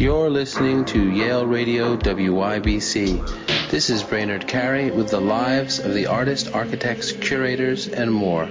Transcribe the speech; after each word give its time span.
You're 0.00 0.30
listening 0.30 0.86
to 0.86 1.10
Yale 1.10 1.44
Radio 1.44 1.94
WYBC. 1.94 3.68
This 3.70 3.90
is 3.90 4.02
Brainard 4.02 4.48
Carey 4.48 4.90
with 4.90 5.10
the 5.10 5.20
lives 5.20 5.78
of 5.78 5.92
the 5.92 6.06
artists, 6.06 6.48
architects, 6.48 7.12
curators, 7.12 7.86
and 7.86 8.10
more. 8.10 8.46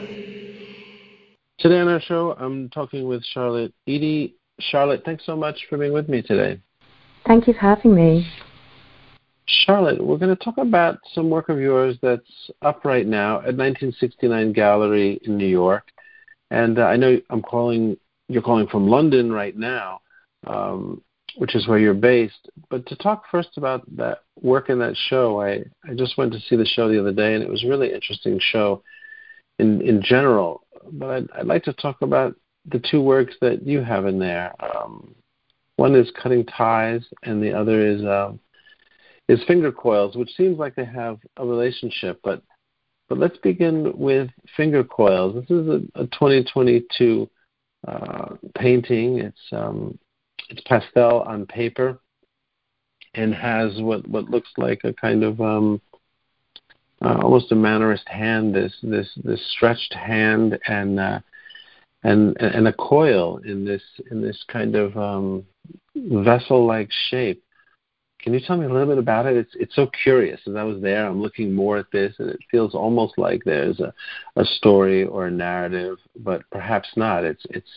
Today 1.58 1.80
on 1.80 1.88
our 1.88 2.02
show, 2.02 2.36
I'm 2.38 2.70
talking 2.70 3.08
with 3.08 3.26
Charlotte 3.26 3.74
Edey. 3.88 4.36
Charlotte, 4.60 5.02
thanks 5.04 5.26
so 5.26 5.36
much 5.36 5.66
for 5.68 5.80
being 5.80 5.92
with 5.92 6.08
me 6.08 6.22
today. 6.22 6.62
Thank 7.26 7.48
you 7.48 7.54
for 7.54 7.62
having 7.62 7.96
me. 7.96 8.28
Charlotte, 9.48 10.06
we're 10.06 10.20
going 10.20 10.38
to 10.38 10.44
talk 10.44 10.60
about 10.60 11.00
some 11.16 11.32
work 11.32 11.50
of 11.50 11.60
yours 11.60 11.98
that's 12.04 12.52
up 12.62 12.86
right 12.86 13.08
now 13.08 13.38
at 13.38 13.58
1969 13.58 14.54
Gallery 14.54 15.20
in 15.24 15.36
New 15.36 15.48
York. 15.48 15.86
And 16.52 16.78
uh, 16.78 16.84
I 16.84 16.96
know 16.96 17.20
I'm 17.32 17.42
calling, 17.42 17.98
you're 18.28 18.44
calling 18.44 18.68
from 18.68 18.88
London 18.88 19.32
right 19.32 19.58
now. 19.58 20.02
Um, 20.46 21.02
which 21.38 21.56
is 21.56 21.68
where 21.68 21.80
you're 21.80 21.94
based. 21.94 22.50
But 22.70 22.86
to 22.88 22.96
talk 22.96 23.24
first 23.32 23.58
about 23.58 23.84
that 23.96 24.20
work 24.42 24.70
in 24.70 24.80
that 24.80 24.96
show, 25.10 25.42
I, 25.42 25.64
I 25.88 25.94
just 25.96 26.18
went 26.18 26.34
to 26.34 26.40
see 26.40 26.56
the 26.56 26.66
show 26.66 26.90
the 26.90 27.00
other 27.00 27.14
day, 27.14 27.34
and 27.34 27.44
it 27.44 27.50
was 27.50 27.64
a 27.64 27.68
really 27.68 27.94
interesting 27.94 28.40
show 28.40 28.84
in 29.58 29.82
in 29.82 30.02
general. 30.02 30.64
But 30.92 31.10
I'd, 31.10 31.32
I'd 31.40 31.48
like 31.48 31.64
to 31.64 31.74
talk 31.74 32.02
about 32.02 32.36
the 32.66 32.82
two 32.92 33.02
works 33.02 33.36
that 33.42 33.66
you 33.66 33.82
have 33.82 34.06
in 34.06 34.20
there. 34.20 34.54
Um, 34.60 35.16
one 35.76 35.96
is 35.96 36.12
cutting 36.22 36.46
ties, 36.46 37.04
and 37.24 37.42
the 37.42 37.54
other 37.54 37.86
is 37.86 38.04
um, 38.04 38.40
is 39.28 39.44
finger 39.46 39.72
coils, 39.72 40.16
which 40.16 40.36
seems 40.36 40.58
like 40.58 40.76
they 40.76 40.86
have 40.86 41.20
a 41.38 41.46
relationship. 41.46 42.20
But 42.24 42.44
but 43.08 43.18
let's 43.18 43.38
begin 43.38 43.98
with 43.98 44.30
finger 44.56 44.84
coils. 44.84 45.36
This 45.36 45.50
is 45.50 45.68
a, 45.68 46.02
a 46.02 46.06
2022 46.08 47.30
uh, 47.88 48.36
painting. 48.56 49.20
It's 49.20 49.40
um, 49.52 49.98
it's 50.50 50.62
pastel 50.62 51.22
on 51.22 51.46
paper 51.46 52.00
and 53.14 53.34
has 53.34 53.80
what 53.82 54.08
what 54.08 54.30
looks 54.30 54.50
like 54.58 54.82
a 54.84 54.94
kind 54.94 55.24
of 55.24 55.40
um, 55.42 55.82
uh, 57.02 57.20
almost 57.22 57.52
a 57.52 57.56
mannerist 57.56 58.08
hand. 58.08 58.54
This 58.54 58.74
this 58.84 59.10
this 59.24 59.42
stretched 59.52 59.94
hand 59.94 60.60
and 60.68 61.00
uh, 61.00 61.20
and 62.04 62.36
and 62.40 62.68
a 62.68 62.74
coil 62.74 63.40
in 63.46 63.66
this 63.66 63.84
in 64.12 64.22
this 64.22 64.44
kind 64.48 64.76
of 64.76 64.98
um, 64.98 65.46
vessel-like 65.96 66.90
shape. 67.10 67.44
Can 68.20 68.34
you 68.34 68.42
tell 68.42 68.58
me 68.58 68.66
a 68.66 68.70
little 68.70 68.88
bit 68.88 68.98
about 68.98 69.28
it? 69.28 69.38
It's 69.38 69.56
it's 69.56 69.76
so 69.76 69.88
curious. 70.04 70.42
As 70.46 70.56
I 70.56 70.64
was 70.64 70.82
there, 70.82 71.08
I'm 71.08 71.22
looking 71.22 71.54
more 71.54 71.78
at 71.78 71.92
this, 71.92 72.14
and 72.20 72.30
it 72.30 72.40
feels 72.52 72.76
almost 72.76 73.18
like 73.18 73.44
there's 73.44 73.80
a, 73.80 73.94
a 74.36 74.44
story 74.44 75.06
or 75.06 75.28
a 75.28 75.32
narrative, 75.32 75.98
but 76.18 76.42
perhaps 76.52 76.90
not. 76.98 77.24
It's 77.24 77.46
it's 77.50 77.70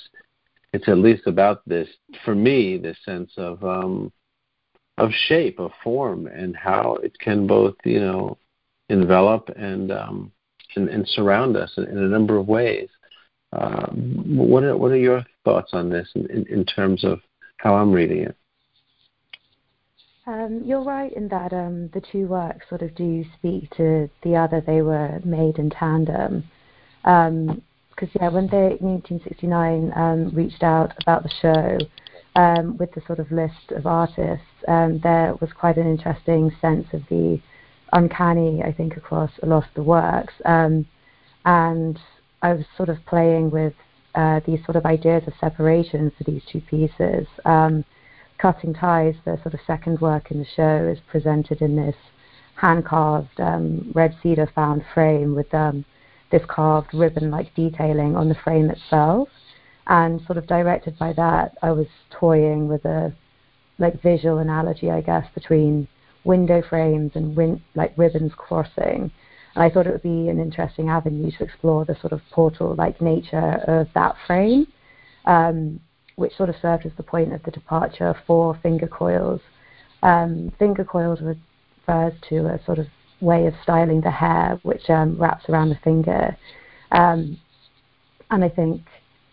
it's 0.72 0.88
at 0.88 0.98
least 0.98 1.26
about 1.26 1.66
this 1.66 1.88
for 2.24 2.34
me 2.34 2.78
this 2.78 2.96
sense 3.04 3.30
of 3.36 3.62
um 3.64 4.12
of 4.98 5.10
shape 5.26 5.58
of 5.58 5.70
form 5.82 6.26
and 6.26 6.56
how 6.56 6.96
it 7.02 7.18
can 7.18 7.46
both 7.46 7.74
you 7.84 8.00
know 8.00 8.36
envelop 8.88 9.48
and 9.56 9.90
um 9.90 10.32
and, 10.76 10.88
and 10.88 11.06
surround 11.08 11.56
us 11.56 11.70
in, 11.76 11.84
in 11.84 11.98
a 11.98 12.08
number 12.08 12.36
of 12.36 12.48
ways 12.48 12.88
uh, 13.52 13.86
what 13.86 14.64
are 14.64 14.76
what 14.76 14.90
are 14.90 14.96
your 14.96 15.24
thoughts 15.44 15.70
on 15.74 15.90
this 15.90 16.08
in, 16.14 16.30
in, 16.30 16.46
in 16.46 16.64
terms 16.64 17.04
of 17.04 17.20
how 17.58 17.74
I'm 17.74 17.92
reading 17.92 18.22
it 18.22 18.36
um, 20.26 20.62
you're 20.64 20.84
right 20.84 21.12
in 21.12 21.28
that 21.28 21.52
um, 21.52 21.88
the 21.92 22.00
two 22.12 22.26
works 22.28 22.68
sort 22.68 22.82
of 22.82 22.94
do 22.94 23.24
speak 23.36 23.68
to 23.76 24.08
the 24.22 24.36
other. 24.36 24.60
They 24.60 24.80
were 24.80 25.20
made 25.24 25.58
in 25.58 25.68
tandem. 25.70 26.44
Because 28.02 28.16
yeah, 28.20 28.30
when 28.30 28.48
they 28.48 28.76
in 28.80 28.98
1969 28.98 29.92
um, 29.94 30.34
reached 30.34 30.64
out 30.64 30.92
about 31.02 31.22
the 31.22 31.30
show 31.40 31.78
um, 32.34 32.76
with 32.76 32.90
the 32.94 33.02
sort 33.06 33.20
of 33.20 33.30
list 33.30 33.70
of 33.70 33.86
artists, 33.86 34.44
um, 34.66 34.98
there 35.04 35.36
was 35.40 35.50
quite 35.52 35.76
an 35.76 35.86
interesting 35.86 36.50
sense 36.60 36.88
of 36.94 37.02
the 37.08 37.40
uncanny, 37.92 38.60
I 38.60 38.72
think, 38.72 38.96
across 38.96 39.30
a 39.44 39.46
lot 39.46 39.62
of 39.62 39.74
the 39.76 39.84
works. 39.84 40.34
Um, 40.44 40.84
and 41.44 41.96
I 42.42 42.54
was 42.54 42.64
sort 42.76 42.88
of 42.88 42.96
playing 43.06 43.52
with 43.52 43.74
uh, 44.16 44.40
these 44.44 44.64
sort 44.64 44.74
of 44.74 44.84
ideas 44.84 45.22
of 45.28 45.34
separation 45.38 46.10
for 46.18 46.24
these 46.24 46.42
two 46.50 46.60
pieces. 46.62 47.28
Um, 47.44 47.84
Cutting 48.38 48.74
Ties, 48.74 49.14
the 49.24 49.38
sort 49.44 49.54
of 49.54 49.60
second 49.64 50.00
work 50.00 50.32
in 50.32 50.40
the 50.40 50.46
show, 50.56 50.92
is 50.92 50.98
presented 51.08 51.62
in 51.62 51.76
this 51.76 51.94
hand 52.56 52.84
carved 52.84 53.38
um, 53.38 53.92
red 53.94 54.16
cedar 54.20 54.50
found 54.56 54.82
frame 54.92 55.36
with 55.36 55.54
this 56.32 56.42
carved 56.48 56.92
ribbon-like 56.92 57.54
detailing 57.54 58.16
on 58.16 58.28
the 58.28 58.34
frame 58.34 58.70
itself. 58.70 59.28
And 59.86 60.20
sort 60.26 60.38
of 60.38 60.46
directed 60.46 60.98
by 60.98 61.12
that, 61.12 61.56
I 61.62 61.70
was 61.72 61.86
toying 62.10 62.68
with 62.68 62.84
a 62.84 63.14
like 63.78 64.00
visual 64.02 64.38
analogy, 64.38 64.90
I 64.90 65.00
guess, 65.00 65.26
between 65.34 65.86
window 66.24 66.62
frames 66.68 67.12
and 67.14 67.36
win- 67.36 67.62
like 67.74 67.92
ribbons 67.96 68.32
crossing. 68.36 69.10
And 69.54 69.62
I 69.62 69.68
thought 69.68 69.86
it 69.86 69.92
would 69.92 70.02
be 70.02 70.28
an 70.28 70.38
interesting 70.40 70.88
avenue 70.88 71.30
to 71.32 71.44
explore 71.44 71.84
the 71.84 71.96
sort 72.00 72.12
of 72.12 72.20
portal-like 72.30 73.00
nature 73.00 73.60
of 73.66 73.88
that 73.94 74.16
frame, 74.26 74.66
um, 75.26 75.80
which 76.16 76.34
sort 76.36 76.48
of 76.48 76.56
served 76.62 76.86
as 76.86 76.92
the 76.96 77.02
point 77.02 77.32
of 77.32 77.42
the 77.42 77.50
departure 77.50 78.14
for 78.26 78.58
finger 78.62 78.86
coils. 78.86 79.40
Um, 80.02 80.52
finger 80.58 80.84
coils 80.84 81.20
refers 81.20 82.14
to 82.28 82.46
a 82.46 82.64
sort 82.64 82.78
of 82.78 82.86
way 83.22 83.46
of 83.46 83.54
styling 83.62 84.00
the 84.00 84.10
hair, 84.10 84.58
which 84.62 84.90
um, 84.90 85.16
wraps 85.18 85.48
around 85.48 85.70
the 85.70 85.78
finger. 85.82 86.36
Um, 86.90 87.38
and 88.30 88.44
I 88.44 88.48
think 88.48 88.82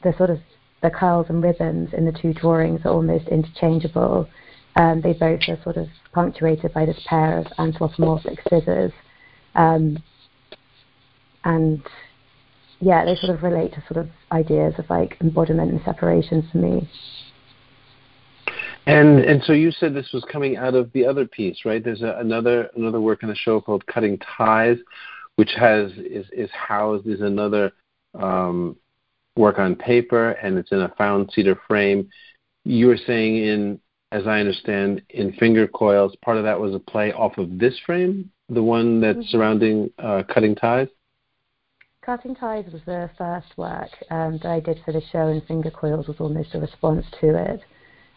the 0.04 0.14
sort 0.18 0.30
of 0.30 0.40
the 0.82 0.90
curls 0.90 1.26
and 1.30 1.44
ribbons 1.44 1.90
in 1.94 2.06
the 2.06 2.12
two 2.12 2.34
drawings 2.34 2.82
are 2.86 2.94
almost 2.94 3.28
interchangeable. 3.28 4.30
Um, 4.76 5.02
they 5.02 5.14
both 5.14 5.42
are 5.50 5.62
sort 5.64 5.78
of 5.78 5.88
punctuated 6.14 6.74
by 6.74 6.86
this 6.86 7.02
pair 7.06 7.38
of 7.40 7.48
anthropomorphic 7.58 8.40
scissors. 8.50 8.94
Um, 9.56 10.02
and 11.44 11.82
yeah, 12.80 13.04
they 13.04 13.16
sort 13.16 13.36
of 13.36 13.44
relate 13.44 13.74
to 13.74 13.84
sort 13.92 14.06
of 14.06 14.10
ideas 14.32 14.76
of 14.78 14.90
like 14.90 15.18
embodiment 15.20 15.72
and 15.72 15.82
separation 15.84 16.48
for 16.52 16.60
me. 16.60 16.90
And 18.90 19.20
and 19.20 19.44
so 19.44 19.54
you 19.54 19.72
said 19.72 19.94
this 19.94 20.12
was 20.14 20.26
coming 20.32 20.58
out 20.58 20.74
of 20.74 20.92
the 20.94 21.06
other 21.06 21.28
piece, 21.28 21.64
right? 21.64 21.84
There's 21.84 22.02
a, 22.02 22.18
another 22.20 22.72
another 22.76 23.00
work 23.00 23.22
in 23.22 23.30
the 23.30 23.36
show 23.36 23.62
called 23.62 23.86
Cutting 23.86 24.18
Ties, 24.38 24.78
which 25.36 25.52
has 25.58 25.92
is 25.92 26.26
is 26.32 26.50
housed 26.52 27.06
is 27.06 27.22
another 27.22 27.72
um, 28.16 28.76
work 29.36 29.60
on 29.60 29.76
paper, 29.76 30.32
and 30.32 30.58
it's 30.58 30.72
in 30.72 30.82
a 30.82 30.90
found 30.98 31.30
cedar 31.34 31.60
frame. 31.68 32.10
You 32.66 32.88
were 32.88 32.98
saying 32.98 33.38
in, 33.38 33.80
as 34.12 34.26
I 34.26 34.40
understand, 34.40 35.04
in 35.10 35.34
finger 35.34 35.68
coils, 35.68 36.16
part 36.26 36.38
of 36.38 36.44
that 36.44 36.60
was 36.60 36.74
a 36.74 36.80
play 36.80 37.14
off 37.14 37.38
of 37.38 37.60
this 37.60 37.78
frame, 37.86 38.32
the 38.50 38.64
one 38.64 39.02
that's 39.02 39.20
mm-hmm. 39.20 39.28
surrounding 39.30 39.92
uh, 40.00 40.24
Cutting 40.34 40.56
Ties. 40.56 40.88
Cutting 42.02 42.34
Ties 42.34 42.66
was 42.74 42.82
the 42.88 43.08
first 43.20 43.56
work 43.56 43.90
um, 44.10 44.40
that 44.42 44.52
I 44.52 44.60
did 44.60 44.82
for 44.84 44.94
the 44.94 45.02
show, 45.12 45.28
and 45.28 45.44
Finger 45.44 45.70
Coils 45.70 46.08
was 46.08 46.18
almost 46.20 46.56
a 46.56 46.60
response 46.60 47.06
to 47.22 47.38
it 47.38 47.62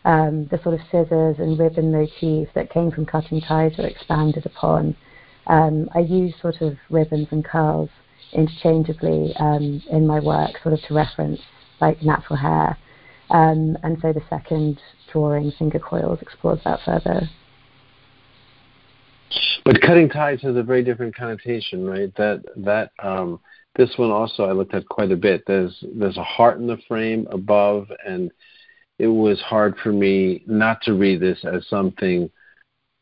um, 0.05 0.47
the 0.51 0.61
sort 0.63 0.75
of 0.75 0.81
scissors 0.91 1.37
and 1.39 1.59
ribbon 1.59 1.93
motif 1.93 2.49
that 2.55 2.71
came 2.71 2.91
from 2.91 3.07
cutting 3.07 3.41
ties 3.41 3.79
are 3.79 3.87
expanded 3.87 4.47
upon. 4.47 4.97
Um, 5.47 5.89
I 5.95 6.01
use 6.01 6.35
sort 6.41 6.61
of 6.61 6.77
ribbons 6.91 7.29
and 7.31 7.45
curls 7.45 7.91
interchangeably 8.33 9.35
um, 9.39 9.83
in 9.91 10.07
my 10.07 10.21
work, 10.21 10.51
sort 10.63 10.75
of 10.75 10.81
to 10.89 10.95
reference 10.95 11.41
like 11.81 12.03
natural 12.03 12.37
hair. 12.37 12.77
Um, 13.31 13.77
and 13.83 13.99
so 14.01 14.13
the 14.13 14.23
second 14.29 14.81
drawing, 15.13 15.53
Finger 15.59 15.79
Coils, 15.79 16.21
explores 16.21 16.61
that 16.65 16.81
further. 16.85 17.29
But 19.65 19.81
cutting 19.81 20.09
ties 20.09 20.41
has 20.43 20.57
a 20.57 20.63
very 20.63 20.83
different 20.83 21.15
connotation, 21.15 21.87
right? 21.87 22.15
That 22.17 22.43
that 22.57 22.91
um, 23.03 23.41
this 23.77 23.91
one 23.97 24.11
also 24.11 24.45
I 24.45 24.53
looked 24.53 24.75
at 24.75 24.89
quite 24.89 25.13
a 25.13 25.17
bit. 25.17 25.45
There's 25.47 25.85
there's 25.95 26.19
a 26.19 26.25
heart 26.25 26.59
in 26.59 26.67
the 26.67 26.79
frame 26.89 27.27
above, 27.31 27.87
and 28.07 28.31
it 29.03 29.09
was 29.09 29.41
hard 29.41 29.77
for 29.83 29.93
me 29.93 30.45
not 30.47 30.81
to 30.83 30.95
read 30.95 31.19
this 31.19 31.45
as 31.45 31.67
something 31.67 32.31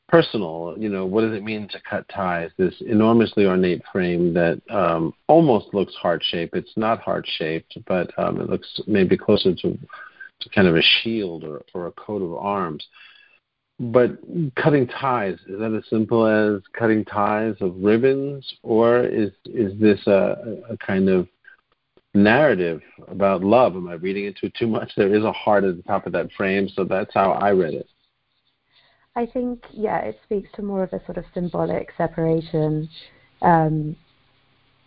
personal. 0.09 0.75
You 0.79 0.89
know, 0.89 1.05
what 1.05 1.21
does 1.21 1.35
it 1.35 1.45
mean 1.45 1.69
to 1.69 1.81
cut 1.89 2.09
ties? 2.09 2.51
This 2.57 2.73
enormously 2.81 3.45
ornate 3.45 3.83
frame 3.93 4.33
that 4.33 4.63
um, 4.71 5.13
almost 5.29 5.75
looks 5.75 5.95
heart 5.97 6.23
shaped. 6.25 6.57
It's 6.57 6.73
not 6.75 7.03
heart 7.03 7.29
shaped, 7.37 7.77
but 7.87 8.19
um, 8.19 8.41
it 8.41 8.49
looks 8.49 8.81
maybe 8.87 9.19
closer 9.19 9.55
to, 9.55 9.79
to 10.41 10.49
kind 10.55 10.67
of 10.67 10.75
a 10.75 10.83
shield 11.03 11.45
or, 11.45 11.61
or 11.75 11.89
a 11.89 11.93
coat 11.93 12.23
of 12.23 12.33
arms. 12.33 12.83
But 13.79 14.13
cutting 14.57 14.87
ties 14.87 15.37
is 15.49 15.59
that 15.59 15.75
as 15.77 15.85
simple 15.91 16.27
as 16.27 16.63
cutting 16.73 17.05
ties 17.05 17.57
of 17.61 17.77
ribbons, 17.77 18.51
or 18.63 19.05
is 19.05 19.33
is 19.45 19.79
this 19.79 20.01
a, 20.07 20.57
a 20.71 20.79
kind 20.79 21.11
of 21.11 21.29
narrative 22.15 22.81
about 23.09 23.43
love. 23.43 23.77
Am 23.77 23.89
I 23.89 23.95
reading 23.95 24.25
into 24.25 24.47
it 24.47 24.55
too 24.55 24.67
much? 24.67 24.93
There 24.97 25.15
is 25.15 25.25
a 25.25 25.33
heart 25.33 25.65
at 25.65 25.77
the 25.77 25.83
top 25.83 26.07
of 26.07 26.13
that 26.13 26.33
frame, 26.33 26.69
so 26.69 26.85
that's 26.85 27.13
how 27.15 27.33
I 27.33 27.51
read 27.51 27.75
it. 27.75 27.89
I 29.17 29.27
think, 29.27 29.65
yeah, 29.73 29.99
it 29.99 30.19
speaks 30.25 30.49
to 30.55 30.63
more 30.63 30.85
of 30.85 30.93
a 30.93 31.05
sort 31.05 31.19
of 31.19 31.25
symbolic 31.35 31.91
separation. 31.97 32.89
Um, 33.43 33.97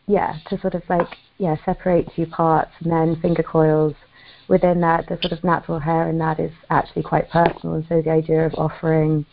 yeah, 0.08 0.36
to 0.48 0.60
sort 0.60 0.76
of 0.76 0.84
like, 0.90 1.08
yeah, 1.38 1.56
separate 1.66 2.08
two 2.16 2.26
parts, 2.26 2.72
and 2.80 2.92
then 2.92 3.20
finger 3.22 3.44
coils 3.44 3.96
within 4.48 4.82
that, 4.82 5.08
the 5.08 5.18
sort 5.22 5.32
of 5.32 5.44
natural 5.44 5.80
hair 5.80 6.10
in 6.10 6.18
that 6.18 6.40
is 6.40 6.52
actually 6.70 7.04
quite 7.04 7.30
personal. 7.30 7.76
And 7.76 7.86
so 7.88 8.02
the 8.02 8.12
idea 8.12 8.46
of 8.46 8.54
offering 8.56 9.26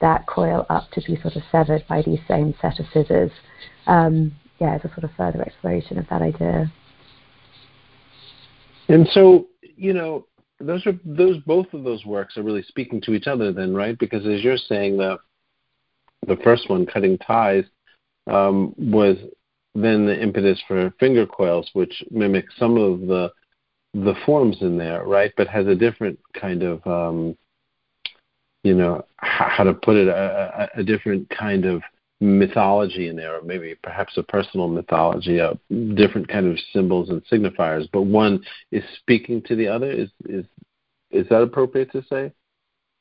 that 0.00 0.26
coil 0.26 0.66
up 0.68 0.90
to 0.92 1.00
be 1.06 1.20
sort 1.20 1.36
of 1.36 1.42
severed 1.50 1.84
by 1.88 2.02
these 2.02 2.18
same 2.28 2.54
set 2.60 2.78
of 2.80 2.86
scissors, 2.92 3.30
um, 3.86 4.32
yeah, 4.58 4.76
is 4.76 4.84
a 4.84 4.88
sort 4.88 5.04
of 5.04 5.10
further 5.16 5.42
exploration 5.42 5.98
of 5.98 6.06
that 6.08 6.22
idea. 6.22 6.70
And 8.88 9.08
so, 9.12 9.46
you 9.62 9.92
know, 9.92 10.26
those 10.60 10.86
are 10.86 10.98
those 11.04 11.38
both 11.38 11.72
of 11.74 11.84
those 11.84 12.04
works 12.04 12.36
are 12.36 12.42
really 12.42 12.62
speaking 12.62 13.00
to 13.02 13.12
each 13.12 13.26
other 13.26 13.52
then, 13.52 13.74
right? 13.74 13.98
Because 13.98 14.26
as 14.26 14.42
you're 14.42 14.56
saying, 14.56 14.96
the 14.96 15.18
the 16.26 16.36
first 16.42 16.68
one, 16.70 16.86
cutting 16.86 17.18
ties, 17.18 17.64
um, 18.26 18.74
was 18.78 19.16
then 19.74 20.06
the 20.06 20.20
impetus 20.20 20.60
for 20.66 20.92
finger 20.98 21.26
coils, 21.26 21.68
which 21.74 22.02
mimics 22.10 22.54
some 22.58 22.76
of 22.76 23.00
the 23.00 23.32
the 23.94 24.14
forms 24.24 24.58
in 24.60 24.76
there, 24.76 25.04
right? 25.04 25.32
But 25.36 25.48
has 25.48 25.66
a 25.66 25.74
different 25.74 26.18
kind 26.38 26.62
of, 26.62 26.86
um, 26.86 27.36
you 28.62 28.74
know, 28.74 29.04
how 29.16 29.64
to 29.64 29.72
put 29.72 29.96
it, 29.96 30.08
a, 30.08 30.68
a, 30.76 30.80
a 30.80 30.82
different 30.84 31.28
kind 31.30 31.64
of 31.64 31.82
mythology 32.20 33.08
in 33.08 33.16
there, 33.16 33.36
or 33.36 33.42
maybe 33.42 33.74
perhaps 33.82 34.16
a 34.16 34.22
personal 34.22 34.68
mythology, 34.68 35.40
of 35.40 35.58
different 35.94 36.28
kind 36.28 36.46
of 36.46 36.58
symbols 36.72 37.10
and 37.10 37.22
signifiers. 37.26 37.88
But 37.92 38.02
one 38.02 38.42
is 38.72 38.82
speaking 39.00 39.42
to 39.42 39.56
the 39.56 39.68
other. 39.68 39.90
Is 39.90 40.10
is 40.24 40.44
is 41.10 41.28
that 41.28 41.42
appropriate 41.42 41.92
to 41.92 42.04
say? 42.08 42.32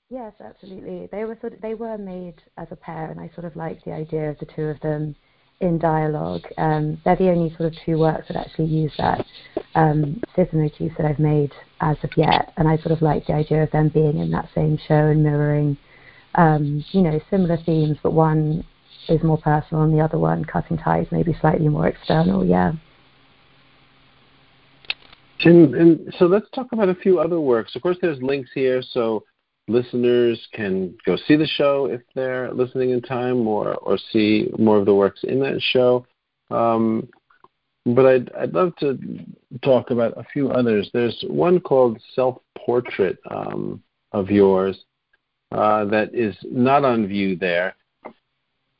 Yes, 0.09 0.33
absolutely. 0.39 1.09
They 1.11 1.25
were 1.25 1.37
sort 1.41 1.53
of, 1.53 1.61
they 1.61 1.73
were 1.73 1.97
made 1.97 2.35
as 2.57 2.67
a 2.71 2.75
pair, 2.75 3.09
and 3.09 3.19
I 3.19 3.29
sort 3.33 3.45
of 3.45 3.55
like 3.55 3.83
the 3.83 3.93
idea 3.93 4.29
of 4.29 4.37
the 4.37 4.45
two 4.45 4.63
of 4.63 4.79
them 4.81 5.15
in 5.61 5.79
dialogue. 5.79 6.43
Um, 6.57 7.01
they're 7.03 7.15
the 7.15 7.29
only 7.29 7.49
sort 7.55 7.73
of 7.73 7.79
two 7.85 7.97
works 7.97 8.27
that 8.27 8.37
actually 8.37 8.65
use 8.65 8.91
that 8.97 9.25
um, 9.73 10.21
scissor 10.35 10.57
motif 10.57 10.91
that 10.97 11.07
I've 11.07 11.19
made 11.19 11.53
as 11.81 11.97
of 12.03 12.11
yet, 12.17 12.53
and 12.57 12.67
I 12.67 12.77
sort 12.77 12.91
of 12.91 13.01
like 13.01 13.25
the 13.25 13.33
idea 13.33 13.63
of 13.63 13.71
them 13.71 13.89
being 13.89 14.19
in 14.19 14.29
that 14.31 14.49
same 14.53 14.77
show 14.87 15.07
and 15.07 15.23
mirroring, 15.23 15.77
um, 16.35 16.83
you 16.91 17.01
know, 17.01 17.19
similar 17.31 17.57
themes, 17.65 17.97
but 18.03 18.13
one 18.13 18.63
is 19.09 19.23
more 19.23 19.37
personal 19.37 19.83
and 19.83 19.93
the 19.93 20.01
other 20.01 20.17
one, 20.17 20.43
cutting 20.45 20.77
ties, 20.77 21.07
maybe 21.11 21.35
slightly 21.39 21.67
more 21.67 21.87
external. 21.87 22.45
Yeah. 22.45 22.73
And, 25.43 25.75
and 25.75 26.13
so 26.17 26.25
let's 26.25 26.49
talk 26.51 26.71
about 26.71 26.89
a 26.89 26.95
few 26.95 27.19
other 27.19 27.39
works. 27.39 27.75
Of 27.75 27.81
course, 27.81 27.97
there's 28.01 28.21
links 28.21 28.49
here, 28.53 28.81
so 28.81 29.23
listeners 29.67 30.39
can 30.53 30.95
go 31.05 31.17
see 31.27 31.35
the 31.35 31.47
show 31.47 31.85
if 31.85 32.01
they're 32.15 32.53
listening 32.53 32.91
in 32.91 33.01
time, 33.01 33.47
or 33.47 33.75
or 33.75 33.97
see 34.11 34.49
more 34.57 34.77
of 34.77 34.85
the 34.85 34.93
works 34.95 35.21
in 35.23 35.39
that 35.41 35.61
show. 35.61 36.05
Um, 36.49 37.09
but 37.85 38.05
I'd 38.05 38.31
I'd 38.33 38.53
love 38.53 38.75
to 38.77 38.97
talk 39.61 39.91
about 39.91 40.17
a 40.17 40.23
few 40.23 40.49
others. 40.49 40.89
There's 40.93 41.23
one 41.27 41.59
called 41.59 42.01
Self 42.15 42.37
Portrait 42.57 43.17
um, 43.29 43.83
of 44.13 44.31
yours 44.31 44.85
uh, 45.51 45.85
that 45.85 46.13
is 46.13 46.35
not 46.43 46.83
on 46.83 47.07
view 47.07 47.35
there, 47.35 47.75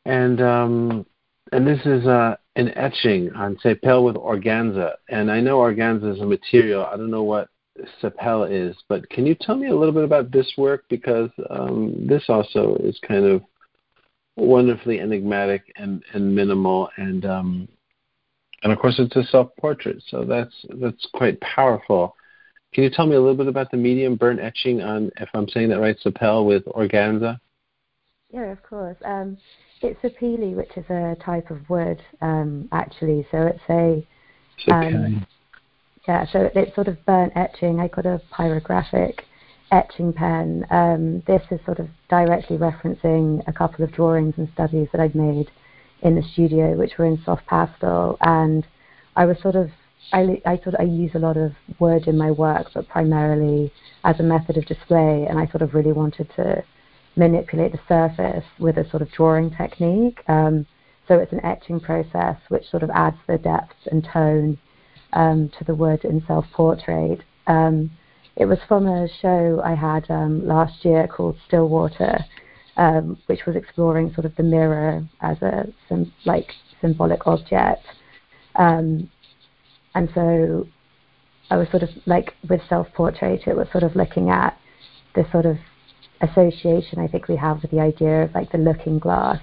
and 0.06 0.42
um, 0.42 1.06
and 1.52 1.68
this 1.68 1.80
is 1.86 2.06
uh, 2.06 2.36
an 2.56 2.70
etching 2.78 3.32
on 3.34 3.58
sepal 3.58 4.06
with 4.06 4.16
organza. 4.16 4.94
And 5.10 5.32
I 5.32 5.40
know 5.40 5.60
organza 5.60 6.14
is 6.14 6.22
a 6.22 6.26
material. 6.26 6.86
I 6.86 6.98
don't 6.98 7.12
know 7.12 7.24
what 7.24 7.50
sepal 8.02 8.50
is, 8.50 8.76
but 8.88 9.10
can 9.10 9.26
you 9.26 9.36
tell 9.36 9.56
me 9.56 9.68
a 9.68 9.76
little 9.76 9.94
bit 9.94 10.04
about 10.04 10.32
this 10.32 10.52
work 10.58 10.86
because 10.90 11.30
um, 11.50 12.08
this 12.08 12.24
also 12.30 12.76
is 12.80 12.98
kind 13.08 13.26
of 13.26 13.44
wonderfully 14.38 15.00
enigmatic 15.00 15.64
and, 15.76 16.04
and 16.14 16.34
minimal 16.36 16.90
and 16.98 17.26
um, 17.26 17.68
and 18.66 18.74
of 18.74 18.80
course 18.80 18.96
it's 18.98 19.16
a 19.16 19.24
self-portrait, 19.26 20.02
so 20.08 20.26
that's 20.26 20.54
that's 20.80 21.08
quite 21.14 21.40
powerful. 21.42 22.16
Can 22.74 22.84
you 22.84 22.90
tell 22.90 23.06
me 23.06 23.16
a 23.16 23.20
little 23.20 23.36
bit 23.36 23.48
about 23.48 23.70
the 23.70 23.78
medium 23.78 24.16
burnt 24.16 24.40
etching 24.40 24.82
on, 24.82 25.12
if 25.18 25.30
I'm 25.36 25.48
saying 25.50 25.70
that 25.70 25.80
right, 25.80 25.96
sepal 26.04 26.48
with 26.48 26.66
organza? 26.66 27.40
Yeah, 28.34 28.52
of 28.52 28.64
course. 28.64 28.98
Um, 29.06 29.38
it's 29.86 30.04
a 30.04 30.10
sapele, 30.10 30.56
which 30.56 30.76
is 30.78 30.86
a 30.90 31.16
type 31.24 31.52
of 31.52 31.70
wood, 31.70 32.02
um, 32.22 32.68
actually. 32.72 33.28
So 33.32 33.44
it's 33.44 33.64
a 33.70 34.06
um, 34.72 35.26
yeah. 36.08 36.26
So 36.32 36.50
it's 36.54 36.76
sort 36.76 36.88
of 36.88 37.04
burnt 37.06 37.34
etching. 37.36 37.80
I 37.80 37.88
got 37.88 38.06
a 38.06 38.22
pyrographic 38.32 39.20
etching 39.72 40.14
pen. 40.14 40.66
Um, 40.70 41.24
this 41.28 41.42
is 41.52 41.60
sort 41.66 41.80
of 41.80 41.90
directly 42.10 42.58
referencing 42.58 43.44
a 43.48 43.54
couple 43.54 43.84
of 43.84 43.92
drawings 43.92 44.36
and 44.38 44.50
studies 44.54 44.88
that 44.92 45.02
I'd 45.02 45.16
made 45.16 45.50
in 46.02 46.16
the 46.16 46.24
studio, 46.34 46.76
which 46.76 46.98
were 46.98 47.06
in 47.06 47.22
soft 47.24 47.46
pastel, 47.48 48.18
and 48.22 48.66
I 49.16 49.26
was 49.26 49.38
sort 49.42 49.56
of 49.56 49.70
I, 50.14 50.42
I 50.46 50.58
sort 50.58 50.76
of 50.76 50.82
I 50.82 50.84
use 50.84 51.12
a 51.16 51.20
lot 51.20 51.38
of 51.38 51.54
wood 51.80 52.08
in 52.08 52.18
my 52.18 52.32
work, 52.32 52.68
but 52.74 52.88
primarily 52.88 53.72
as 54.04 54.20
a 54.20 54.24
method 54.24 54.58
of 54.58 54.66
display, 54.66 55.26
and 55.28 55.40
I 55.40 55.48
sort 55.48 55.62
of 55.62 55.74
really 55.74 55.94
wanted 55.94 56.30
to 56.36 56.64
manipulate 57.16 57.72
the 57.72 57.80
surface 57.88 58.46
with 58.60 58.78
a 58.78 58.90
sort 58.90 59.02
of 59.02 59.12
drawing 59.12 59.52
technique. 59.52 60.22
Um, 60.28 60.66
so 61.08 61.16
it's 61.16 61.32
an 61.32 61.46
etching 61.46 61.80
process 61.80 62.38
which 62.50 62.70
sort 62.70 62.84
of 62.84 62.90
adds 62.90 63.18
the 63.28 63.38
depth 63.38 63.76
and 63.92 64.04
tone 64.12 64.58
um, 65.14 65.52
to 65.58 65.64
the 65.64 65.76
wood 65.76 66.04
in 66.04 66.24
self-portrait. 66.26 67.22
Um, 67.48 67.92
it 68.36 68.46
was 68.46 68.60
from 68.68 68.88
a 68.88 69.08
show 69.22 69.62
I 69.64 69.76
had 69.76 70.10
um, 70.10 70.46
last 70.46 70.84
year 70.84 71.08
called 71.08 71.38
Stillwater, 71.48 72.26
um, 72.76 73.18
which 73.28 73.46
was 73.46 73.56
exploring 73.56 74.14
sort 74.14 74.26
of 74.26 74.36
the 74.36 74.44
mirror 74.44 75.08
as 75.22 75.42
a 75.42 75.68
like 76.26 76.52
symbolic 76.82 77.26
object. 77.28 77.86
Um, 78.56 79.10
and 79.94 80.10
so 80.14 80.68
I 81.50 81.58
was 81.58 81.70
sort 81.70 81.84
of 81.84 81.90
like 82.06 82.34
with 82.50 82.62
self-portrait, 82.68 83.48
it 83.48 83.56
was 83.56 83.68
sort 83.72 83.84
of 83.84 83.96
looking 83.96 84.30
at 84.30 84.58
the 85.14 85.26
sort 85.32 85.46
of 85.46 85.58
association 86.22 87.00
I 87.00 87.08
think 87.08 87.28
we 87.28 87.36
have 87.36 87.62
with 87.62 87.72
the 87.72 87.80
idea 87.80 88.24
of 88.24 88.34
like 88.34 88.52
the 88.52 88.58
looking 88.58 89.00
glass 89.00 89.40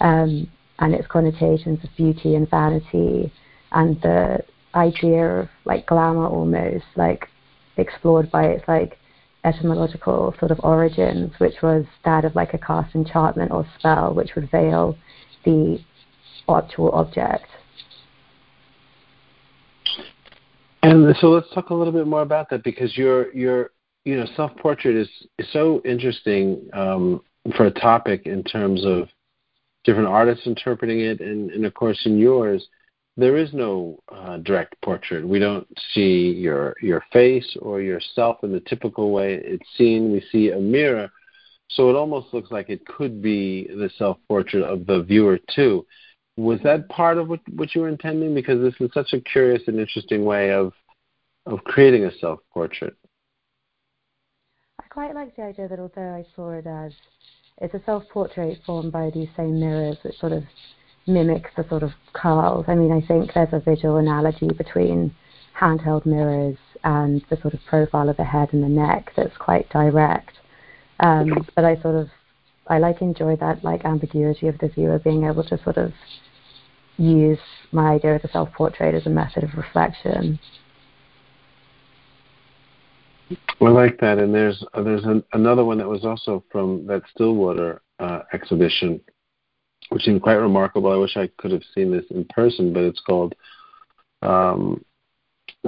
um, 0.00 0.50
and 0.78 0.94
its 0.94 1.06
connotations 1.06 1.78
of 1.82 1.90
beauty 1.96 2.34
and 2.34 2.48
vanity 2.48 3.32
and 3.72 4.00
the 4.02 4.40
idea 4.74 5.40
of 5.40 5.48
like 5.64 5.86
glamour 5.86 6.26
almost 6.26 6.84
like 6.96 7.28
explored 7.76 8.30
by 8.30 8.44
its 8.44 8.66
like 8.68 8.98
etymological 9.44 10.34
sort 10.38 10.50
of 10.50 10.60
origins, 10.62 11.32
which 11.38 11.62
was 11.62 11.84
that 12.04 12.24
of 12.24 12.34
like 12.34 12.52
a 12.54 12.58
cast 12.58 12.94
enchantment 12.94 13.50
or 13.50 13.66
spell 13.78 14.14
which 14.14 14.34
would 14.34 14.50
veil 14.50 14.96
the 15.44 15.78
actual 16.48 16.90
object. 16.90 17.46
And 20.82 21.14
so 21.20 21.28
let's 21.28 21.48
talk 21.54 21.70
a 21.70 21.74
little 21.74 21.92
bit 21.92 22.06
more 22.06 22.22
about 22.22 22.50
that 22.50 22.64
because 22.64 22.96
your 22.96 23.32
your 23.34 23.70
you 24.04 24.16
know, 24.16 24.26
self 24.36 24.56
portrait 24.56 24.96
is, 24.96 25.08
is 25.38 25.46
so 25.52 25.82
interesting 25.84 26.68
um, 26.72 27.20
for 27.56 27.66
a 27.66 27.70
topic 27.70 28.26
in 28.26 28.42
terms 28.44 28.84
of 28.84 29.08
different 29.84 30.08
artists 30.08 30.46
interpreting 30.46 31.00
it, 31.00 31.20
and, 31.20 31.50
and 31.50 31.64
of 31.64 31.74
course 31.74 32.00
in 32.04 32.18
yours, 32.18 32.66
there 33.16 33.36
is 33.36 33.52
no 33.52 33.98
uh, 34.10 34.38
direct 34.38 34.80
portrait. 34.82 35.26
We 35.26 35.38
don't 35.38 35.66
see 35.92 36.32
your 36.32 36.74
your 36.80 37.04
face 37.12 37.56
or 37.60 37.80
yourself 37.80 38.38
in 38.42 38.52
the 38.52 38.60
typical 38.60 39.10
way 39.10 39.34
it's 39.34 39.68
seen. 39.76 40.12
We 40.12 40.24
see 40.32 40.50
a 40.50 40.58
mirror, 40.58 41.10
so 41.68 41.90
it 41.90 41.96
almost 41.96 42.32
looks 42.32 42.50
like 42.50 42.70
it 42.70 42.86
could 42.86 43.20
be 43.20 43.66
the 43.68 43.90
self 43.98 44.16
portrait 44.28 44.62
of 44.62 44.86
the 44.86 45.02
viewer 45.02 45.38
too. 45.54 45.86
Was 46.36 46.60
that 46.64 46.88
part 46.88 47.18
of 47.18 47.28
what 47.28 47.40
what 47.52 47.74
you 47.74 47.82
were 47.82 47.88
intending? 47.88 48.34
Because 48.34 48.60
this 48.60 48.74
is 48.80 48.90
such 48.94 49.12
a 49.12 49.20
curious 49.20 49.62
and 49.66 49.78
interesting 49.78 50.24
way 50.24 50.52
of 50.52 50.72
of 51.46 51.62
creating 51.64 52.04
a 52.04 52.18
self 52.18 52.38
portrait 52.54 52.96
quite 54.90 55.14
like 55.14 55.34
the 55.36 55.42
idea 55.42 55.68
that 55.68 55.78
although 55.78 56.14
I 56.14 56.24
saw 56.34 56.50
it 56.50 56.66
as 56.66 56.92
it's 57.58 57.74
a 57.74 57.82
self-portrait 57.86 58.58
formed 58.66 58.90
by 58.90 59.10
these 59.14 59.28
same 59.36 59.60
mirrors 59.60 59.96
which 60.02 60.18
sort 60.18 60.32
of 60.32 60.42
mimics 61.06 61.50
the 61.56 61.64
sort 61.68 61.82
of 61.82 61.92
curls. 62.12 62.64
I 62.68 62.74
mean, 62.74 62.90
I 62.90 63.06
think 63.06 63.32
there's 63.32 63.52
a 63.52 63.60
visual 63.60 63.98
analogy 63.98 64.48
between 64.48 65.14
handheld 65.58 66.06
mirrors 66.06 66.56
and 66.82 67.22
the 67.30 67.36
sort 67.40 67.54
of 67.54 67.60
profile 67.68 68.08
of 68.08 68.16
the 68.16 68.24
head 68.24 68.48
and 68.52 68.62
the 68.62 68.68
neck 68.68 69.12
that's 69.16 69.36
quite 69.38 69.68
direct. 69.70 70.32
Um, 71.00 71.46
but 71.54 71.64
I 71.64 71.80
sort 71.80 71.96
of 71.96 72.08
I 72.66 72.78
like 72.78 73.00
enjoy 73.00 73.36
that 73.36 73.62
like 73.62 73.84
ambiguity 73.84 74.48
of 74.48 74.58
the 74.58 74.68
viewer 74.68 74.98
being 74.98 75.24
able 75.24 75.44
to 75.44 75.62
sort 75.62 75.76
of 75.76 75.92
use 76.96 77.38
my 77.72 77.92
idea 77.92 78.16
of 78.16 78.22
the 78.22 78.28
self-portrait 78.28 78.94
as 78.94 79.06
a 79.06 79.10
method 79.10 79.44
of 79.44 79.54
reflection. 79.54 80.38
I 83.60 83.68
like 83.68 84.00
that, 84.00 84.18
and 84.18 84.34
there's 84.34 84.64
uh, 84.74 84.82
there's 84.82 85.04
an, 85.04 85.22
another 85.32 85.64
one 85.64 85.78
that 85.78 85.88
was 85.88 86.04
also 86.04 86.42
from 86.50 86.86
that 86.86 87.02
Stillwater 87.14 87.82
uh, 87.98 88.20
exhibition, 88.32 89.00
which 89.90 90.02
seemed 90.02 90.22
quite 90.22 90.34
remarkable. 90.34 90.90
I 90.90 90.96
wish 90.96 91.16
I 91.16 91.28
could 91.38 91.52
have 91.52 91.62
seen 91.74 91.90
this 91.92 92.06
in 92.10 92.24
person, 92.26 92.72
but 92.72 92.82
it's 92.82 93.00
called 93.00 93.34
um, 94.22 94.84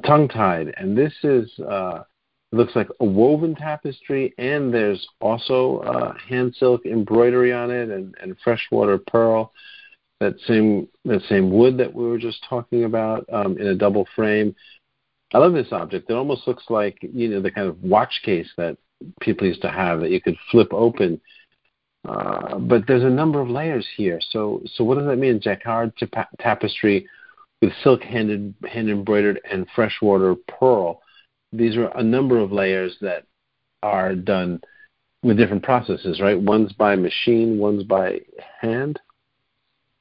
Tongue 0.04 0.28
Tied, 0.28 0.74
and 0.76 0.96
this 0.96 1.12
is 1.22 1.50
uh, 1.60 2.02
looks 2.50 2.74
like 2.74 2.88
a 3.00 3.04
woven 3.04 3.54
tapestry, 3.54 4.34
and 4.38 4.72
there's 4.72 5.06
also 5.20 5.78
uh, 5.78 6.14
hand 6.28 6.54
silk 6.58 6.84
embroidery 6.86 7.52
on 7.52 7.70
it, 7.70 7.90
and, 7.90 8.14
and 8.20 8.36
freshwater 8.42 8.98
pearl. 8.98 9.52
That 10.20 10.34
same 10.46 10.88
that 11.04 11.22
same 11.28 11.50
wood 11.50 11.76
that 11.78 11.92
we 11.92 12.04
were 12.04 12.18
just 12.18 12.44
talking 12.48 12.84
about 12.84 13.26
um, 13.32 13.58
in 13.58 13.66
a 13.66 13.74
double 13.74 14.06
frame 14.14 14.54
I 15.34 15.38
love 15.38 15.52
this 15.52 15.72
object. 15.72 16.10
It 16.10 16.14
almost 16.14 16.46
looks 16.46 16.64
like 16.68 16.98
you 17.00 17.28
know 17.28 17.40
the 17.40 17.50
kind 17.50 17.68
of 17.68 17.82
watch 17.82 18.20
case 18.24 18.48
that 18.56 18.76
people 19.20 19.46
used 19.46 19.62
to 19.62 19.70
have 19.70 20.00
that 20.00 20.10
you 20.10 20.20
could 20.20 20.36
flip 20.50 20.68
open. 20.72 21.20
Uh, 22.06 22.58
but 22.58 22.86
there's 22.86 23.04
a 23.04 23.10
number 23.10 23.40
of 23.40 23.48
layers 23.48 23.86
here. 23.96 24.20
So, 24.30 24.60
so 24.74 24.82
what 24.82 24.98
does 24.98 25.06
that 25.06 25.16
mean? 25.16 25.40
Jacquard 25.40 25.92
tapestry 26.40 27.06
with 27.60 27.72
silk 27.84 28.02
hand, 28.02 28.54
hand 28.68 28.90
embroidered 28.90 29.40
and 29.50 29.66
freshwater 29.74 30.34
pearl. 30.34 31.00
These 31.52 31.76
are 31.76 31.86
a 31.96 32.02
number 32.02 32.38
of 32.38 32.50
layers 32.50 32.96
that 33.00 33.24
are 33.82 34.14
done 34.14 34.60
with 35.22 35.36
different 35.36 35.62
processes, 35.62 36.20
right? 36.20 36.40
One's 36.40 36.72
by 36.72 36.96
machine, 36.96 37.58
one's 37.58 37.84
by 37.84 38.20
hand. 38.60 38.98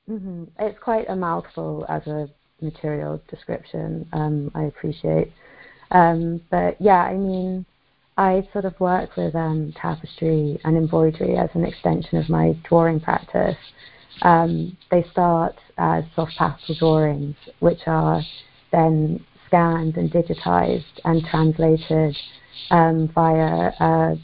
Mm-hmm. 0.10 0.46
It's 0.60 0.80
quite 0.80 1.08
a 1.10 1.16
mouthful 1.16 1.86
as 1.88 2.06
a 2.08 2.28
material 2.62 3.22
description. 3.30 4.08
Um, 4.14 4.52
I 4.56 4.64
appreciate, 4.64 5.32
um, 5.92 6.42
but 6.50 6.80
yeah, 6.80 7.04
I 7.04 7.16
mean, 7.16 7.66
I 8.18 8.48
sort 8.54 8.66
of 8.66 8.80
work 8.80 9.16
with 9.16 9.36
um, 9.36 9.74
tapestry 9.76 10.60
and 10.64 10.78
embroidery 10.78 11.38
as 11.38 11.50
an 11.54 11.66
extension 11.66 12.18
of 12.18 12.30
my 12.30 12.56
drawing 12.68 13.00
practice. 13.00 13.58
Um, 14.22 14.78
they 14.92 15.04
start 15.12 15.56
as 15.78 16.04
soft 16.16 16.34
pastel 16.38 16.76
drawings, 16.76 17.36
which 17.60 17.82
are 17.88 18.22
then 18.72 19.26
scanned 19.48 19.98
and 19.98 20.12
digitized 20.12 21.00
and 21.04 21.26
translated 21.26 22.16
um, 22.70 23.10
via 23.14 23.72
uh, 23.80 24.16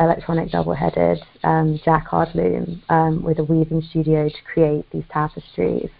electronic 0.00 0.50
double-headed 0.50 1.18
um, 1.44 1.78
jacquard 1.84 2.28
loom 2.34 2.82
um, 2.88 3.22
with 3.22 3.38
a 3.38 3.44
weaving 3.44 3.82
studio 3.90 4.28
to 4.28 4.42
create 4.52 4.90
these 4.92 5.04
tapestries. 5.12 5.90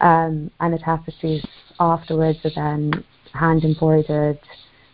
Um, 0.00 0.50
and 0.60 0.72
the 0.72 0.78
tapestries 0.78 1.44
afterwards 1.80 2.38
are 2.44 2.50
then 2.54 3.04
hand 3.32 3.64
embroidered, 3.64 4.38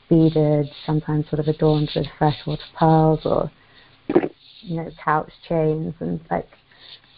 beaded, 0.08 0.68
sometimes 0.86 1.28
sort 1.28 1.40
of 1.40 1.48
adorned 1.48 1.90
with 1.94 2.06
freshwater 2.18 2.62
pearls 2.78 3.20
or 3.24 3.50
you 4.60 4.76
know 4.76 4.90
couch 5.02 5.30
chains 5.48 5.94
and 6.00 6.20
like. 6.30 6.48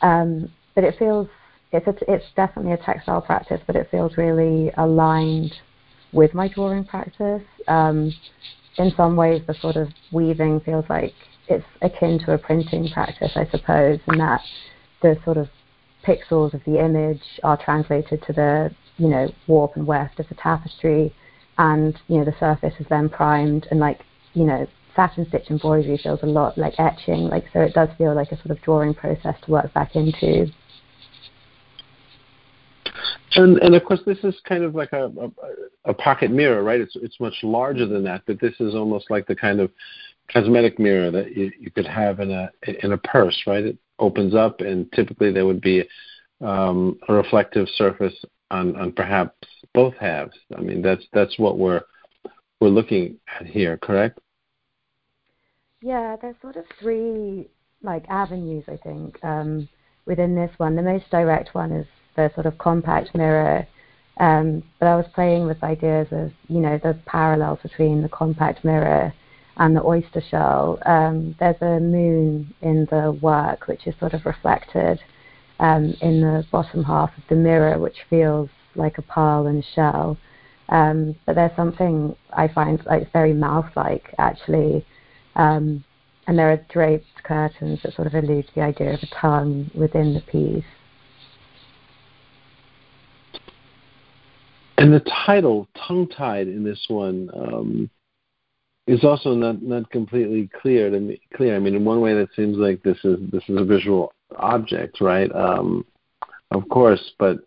Um, 0.03 0.51
but 0.75 0.85
it 0.85 0.97
feels 0.99 1.29
it's 1.73 1.87
a, 1.87 1.95
it's 2.13 2.25
definitely 2.35 2.73
a 2.73 2.77
textile 2.77 3.21
practice, 3.21 3.61
but 3.67 3.77
it 3.77 3.89
feels 3.91 4.17
really 4.17 4.71
aligned 4.77 5.55
with 6.13 6.35
my 6.35 6.49
drawing 6.49 6.85
practice. 6.85 7.43
Um, 7.69 8.13
in 8.79 8.93
some 8.97 9.17
ways, 9.17 9.43
the 9.47 9.55
sort 9.55 9.77
of 9.77 9.89
weaving 10.13 10.61
feels 10.61 10.85
like 10.89 11.15
it's 11.49 11.65
akin 11.83 12.19
to 12.27 12.33
a 12.33 12.39
printing 12.39 12.89
practice, 12.91 13.33
I 13.37 13.47
suppose, 13.51 13.99
in 14.09 14.19
that 14.19 14.41
the 15.03 15.17
sort 15.25 15.37
of 15.37 15.49
pixels 16.07 16.55
of 16.55 16.63
the 16.65 16.79
image 16.79 17.23
are 17.43 17.57
translated 17.57 18.23
to 18.27 18.33
the 18.33 18.71
you 18.99 19.09
know 19.09 19.29
warp 19.47 19.77
and 19.77 19.87
weft 19.87 20.21
of 20.21 20.29
the 20.29 20.35
tapestry, 20.37 21.15
and 21.59 21.99
you 22.09 22.19
know 22.19 22.25
the 22.25 22.37
surface 22.39 22.75
is 22.79 22.87
then 22.89 23.09
primed 23.09 23.67
and 23.71 23.81
like 23.81 24.01
you 24.35 24.45
know 24.45 24.67
satin 24.95 25.27
stitch 25.29 25.51
embroidery 25.51 25.99
feels 26.03 26.23
a 26.23 26.27
lot 26.27 26.57
like 26.57 26.75
etching, 26.79 27.29
like 27.29 27.45
so 27.53 27.61
it 27.61 27.75
does 27.75 27.89
feel 27.99 28.15
like 28.15 28.33
a 28.33 28.37
sort 28.37 28.51
of 28.51 28.61
drawing 28.63 28.95
process 28.95 29.37
to 29.45 29.51
work 29.51 29.73
back 29.75 29.95
into. 29.95 30.47
And, 33.35 33.59
and 33.59 33.75
of 33.75 33.85
course, 33.85 34.01
this 34.07 34.19
is 34.25 34.35
kind 34.49 34.65
of 34.65 34.75
like 34.75 34.93
a, 34.93 35.13
a, 35.85 35.91
a 35.91 35.95
pocket 35.95 36.31
mirror, 36.31 36.63
right? 36.63 36.81
It's 36.81 36.97
it's 36.97 37.21
much 37.21 37.35
larger 37.43 37.87
than 37.87 38.03
that, 38.05 38.23
but 38.27 38.41
this 38.41 38.55
is 38.61 38.75
almost 38.75 39.11
like 39.11 39.27
the 39.27 39.37
kind 39.37 39.61
of 39.61 39.71
cosmetic 40.33 40.79
mirror 40.79 41.11
that 41.11 41.37
you, 41.37 41.51
you 41.59 41.71
could 41.71 41.87
have 41.87 42.21
in 42.21 42.31
a 42.31 42.51
in 42.85 42.93
a 42.93 42.99
purse, 42.99 43.41
right? 43.47 43.65
It 43.65 43.79
opens 43.99 44.35
up, 44.35 44.61
and 44.61 44.91
typically 44.93 45.33
there 45.33 45.47
would 45.47 45.61
be 45.61 45.85
um, 46.41 46.99
a 47.09 47.13
reflective 47.15 47.69
surface 47.77 48.15
on, 48.51 48.77
on 48.77 48.93
perhaps 48.93 49.35
both 49.75 49.95
halves. 49.95 50.37
I 50.57 50.61
mean, 50.61 50.83
that's 50.83 51.05
that's 51.13 51.39
what 51.39 51.59
we're 51.59 51.83
we're 52.61 52.69
looking 52.69 53.19
at 53.39 53.47
here, 53.47 53.77
correct? 53.79 54.19
Yeah, 55.83 56.17
there's 56.21 56.37
sort 56.41 56.57
of 56.57 56.65
three 56.81 57.49
like 57.83 58.05
avenues, 58.09 58.65
I 58.69 58.77
think, 58.79 59.23
um, 59.23 59.69
within 60.07 60.35
this 60.35 60.51
one. 60.59 60.75
The 60.75 60.83
most 60.83 61.11
direct 61.11 61.55
one 61.55 61.73
is 61.73 61.87
the 62.17 62.31
sort 62.35 62.47
of 62.47 62.59
compact 62.59 63.15
mirror. 63.15 63.67
Um, 64.19 64.63
but 64.81 64.87
I 64.87 64.97
was 64.97 65.05
playing 65.15 65.47
with 65.47 65.63
ideas 65.63 66.09
of, 66.11 66.33
you 66.49 66.61
know, 66.61 66.79
the 66.83 66.99
parallels 67.05 67.59
between 67.63 68.03
the 68.03 68.09
compact 68.09 68.65
mirror 68.65 69.13
and 69.57 69.75
the 69.77 69.83
oyster 69.83 70.23
shell. 70.31 70.79
Um, 70.85 71.35
there's 71.39 71.61
a 71.61 71.81
moon 71.81 72.55
in 72.63 72.87
the 72.91 73.13
work 73.21 73.67
which 73.69 73.87
is 73.87 73.95
sort 73.99 74.13
of 74.13 74.27
reflected 74.27 75.01
um, 75.59 75.95
in 76.01 76.21
the 76.21 76.45
bottom 76.51 76.85
half 76.85 77.17
of 77.17 77.25
the 77.29 77.37
mirror, 77.37 77.79
which 77.79 77.97
feels 78.11 78.51
like 78.75 78.99
a 78.99 79.03
pearl 79.03 79.47
and 79.47 79.63
a 79.63 79.67
shell. 79.75 80.19
Um, 80.69 81.15
but 81.25 81.37
there's 81.37 81.55
something 81.57 82.17
I 82.33 82.49
find 82.49 82.85
like 82.87 83.13
very 83.13 83.33
mouse-like 83.33 84.15
actually, 84.19 84.85
um, 85.37 85.85
and 86.27 86.39
there 86.39 86.51
are 86.51 86.61
draped 86.69 87.23
curtains 87.23 87.81
that 87.83 87.95
sort 87.95 88.09
of 88.09 88.15
allude 88.15 88.49
to 88.49 88.55
the 88.57 88.63
idea 88.63 88.95
of 88.95 89.01
a 89.03 89.07
tongue 89.15 89.71
within 89.75 90.13
the 90.13 90.21
piece. 90.21 90.65
And 94.79 94.93
the 94.93 95.01
title, 95.25 95.69
tongue 95.87 96.09
tied, 96.09 96.49
in 96.49 96.65
this 96.65 96.85
one 96.89 97.31
is 98.87 99.05
also 99.05 99.35
not 99.35 99.63
not 99.63 99.91
completely 99.91 100.49
clear 100.61 100.91
to 100.91 101.01
me. 101.01 101.21
Clear. 101.35 101.57
I 101.57 101.59
mean, 101.59 101.75
in 101.75 101.85
one 101.85 102.01
way, 102.01 102.15
that 102.15 102.29
seems 102.37 102.57
like 102.57 102.83
this 102.83 102.99
is 103.05 103.19
this 103.33 103.43
is 103.49 103.59
a 103.59 103.65
visual 103.65 104.13
object, 104.37 105.01
right? 105.01 105.31
Um, 105.35 105.85
of 106.51 106.69
course, 106.69 107.13
but 107.19 107.39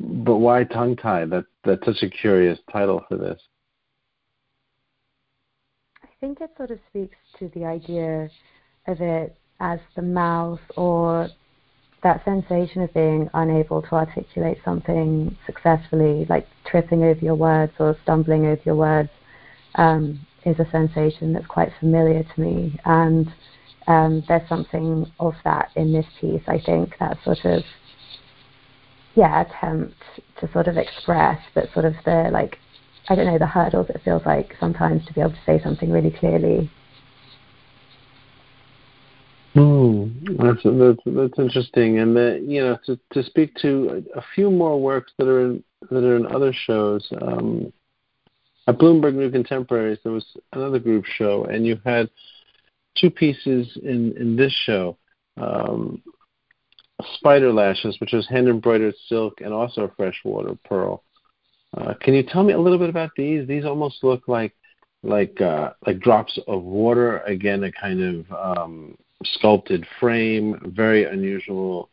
but 0.00 0.36
why 0.36 0.64
tongue 0.64 0.96
tied? 0.96 1.30
That 1.30 1.44
that's 1.64 1.84
such 1.84 2.02
a 2.02 2.08
curious 2.08 2.58
title 2.72 3.04
for 3.08 3.16
this. 3.16 3.40
I 6.02 6.08
think 6.20 6.40
it 6.40 6.50
sort 6.56 6.70
of 6.70 6.78
speaks 6.88 7.16
to 7.38 7.50
the 7.54 7.64
idea 7.64 8.30
of 8.86 9.00
it 9.00 9.36
as 9.60 9.78
the 9.96 10.02
mouth 10.02 10.60
or 10.76 11.28
that 12.02 12.24
sensation 12.24 12.82
of 12.82 12.92
being 12.94 13.28
unable 13.34 13.82
to 13.82 13.94
articulate 13.94 14.58
something 14.64 15.36
successfully, 15.44 16.26
like 16.30 16.46
tripping 16.64 17.02
over 17.02 17.20
your 17.20 17.34
words 17.34 17.72
or 17.78 17.96
stumbling 18.02 18.46
over 18.46 18.60
your 18.64 18.74
words, 18.74 19.10
um, 19.74 20.18
is 20.44 20.58
a 20.58 20.70
sensation 20.70 21.32
that's 21.32 21.46
quite 21.46 21.70
familiar 21.78 22.22
to 22.22 22.40
me. 22.40 22.78
And 22.84 23.28
um, 23.86 24.22
there's 24.28 24.48
something 24.48 25.10
of 25.18 25.34
that 25.44 25.70
in 25.76 25.92
this 25.92 26.06
piece, 26.20 26.42
I 26.46 26.60
think, 26.60 26.94
that 27.00 27.18
sort 27.24 27.44
of, 27.44 27.62
yeah, 29.14 29.42
attempt 29.42 29.96
to 30.40 30.52
sort 30.52 30.68
of 30.68 30.76
express, 30.76 31.40
but 31.54 31.72
sort 31.72 31.84
of 31.84 31.94
the, 32.04 32.30
like, 32.32 32.58
I 33.08 33.14
don't 33.14 33.26
know, 33.26 33.38
the 33.38 33.46
hurdles 33.46 33.90
it 33.90 34.00
feels 34.04 34.22
like 34.24 34.54
sometimes 34.60 35.04
to 35.06 35.12
be 35.12 35.20
able 35.20 35.32
to 35.32 35.44
say 35.44 35.60
something 35.62 35.90
really 35.90 36.12
clearly. 36.12 36.70
Hmm, 39.54 40.06
that's 40.38 40.62
that's 40.62 41.00
that's 41.04 41.38
interesting, 41.38 41.98
and 41.98 42.14
the, 42.14 42.40
you 42.46 42.62
know 42.62 42.78
to 42.86 42.96
to 43.12 43.22
speak 43.24 43.52
to 43.56 44.04
a, 44.14 44.18
a 44.20 44.24
few 44.32 44.48
more 44.48 44.80
works 44.80 45.10
that 45.18 45.26
are 45.26 45.40
in 45.40 45.64
that 45.90 46.04
are 46.04 46.14
in 46.14 46.26
other 46.26 46.52
shows. 46.52 47.08
Um, 47.20 47.72
at 48.70 48.78
Bloomberg 48.78 49.14
New 49.14 49.30
Contemporaries, 49.30 49.98
there 50.04 50.12
was 50.12 50.24
another 50.52 50.78
group 50.78 51.04
show, 51.04 51.44
and 51.44 51.66
you 51.66 51.80
had 51.84 52.08
two 52.96 53.10
pieces 53.10 53.66
in 53.82 54.16
in 54.16 54.36
this 54.36 54.52
show. 54.64 54.96
Um, 55.36 56.02
spider 57.14 57.52
lashes, 57.52 57.98
which 58.00 58.12
was 58.12 58.28
hand 58.28 58.48
embroidered 58.48 58.94
silk 59.08 59.40
and 59.40 59.52
also 59.52 59.82
a 59.82 59.94
freshwater 59.96 60.56
pearl. 60.64 61.02
Uh, 61.76 61.94
can 62.00 62.14
you 62.14 62.22
tell 62.22 62.44
me 62.44 62.52
a 62.52 62.58
little 62.58 62.78
bit 62.78 62.90
about 62.90 63.10
these? 63.16 63.46
These 63.48 63.64
almost 63.64 64.04
look 64.04 64.28
like 64.28 64.54
like 65.02 65.40
uh, 65.40 65.72
like 65.84 65.98
drops 65.98 66.38
of 66.46 66.62
water. 66.62 67.18
Again, 67.20 67.64
a 67.64 67.72
kind 67.72 68.00
of 68.02 68.58
um, 68.58 68.96
sculpted 69.24 69.84
frame, 69.98 70.60
very 70.76 71.04
unusual 71.06 71.90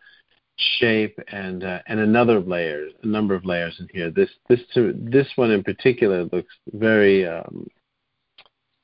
shape, 0.57 1.19
and 1.31 1.63
uh, 1.63 1.79
and 1.87 1.99
another 1.99 2.39
layer, 2.39 2.87
a 3.03 3.07
number 3.07 3.35
of 3.35 3.45
layers 3.45 3.75
in 3.79 3.87
here. 3.93 4.09
This 4.09 4.29
this 4.49 4.59
this 4.75 5.27
one 5.35 5.51
in 5.51 5.63
particular 5.63 6.23
looks 6.25 6.53
very 6.73 7.27
um, 7.27 7.67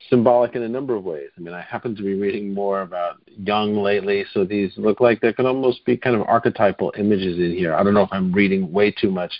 symbolic 0.08 0.54
in 0.54 0.62
a 0.62 0.68
number 0.68 0.94
of 0.94 1.04
ways. 1.04 1.30
I 1.36 1.40
mean, 1.40 1.54
I 1.54 1.62
happen 1.62 1.96
to 1.96 2.02
be 2.02 2.14
reading 2.14 2.54
more 2.54 2.82
about 2.82 3.16
Jung 3.26 3.76
lately, 3.76 4.24
so 4.32 4.44
these 4.44 4.72
look 4.76 5.00
like 5.00 5.20
there 5.20 5.32
can 5.32 5.46
almost 5.46 5.84
be 5.84 5.96
kind 5.96 6.16
of 6.16 6.22
archetypal 6.22 6.92
images 6.96 7.38
in 7.38 7.52
here. 7.52 7.74
I 7.74 7.82
don't 7.82 7.94
know 7.94 8.02
if 8.02 8.12
I'm 8.12 8.32
reading 8.32 8.70
way 8.70 8.90
too 8.90 9.10
much 9.10 9.32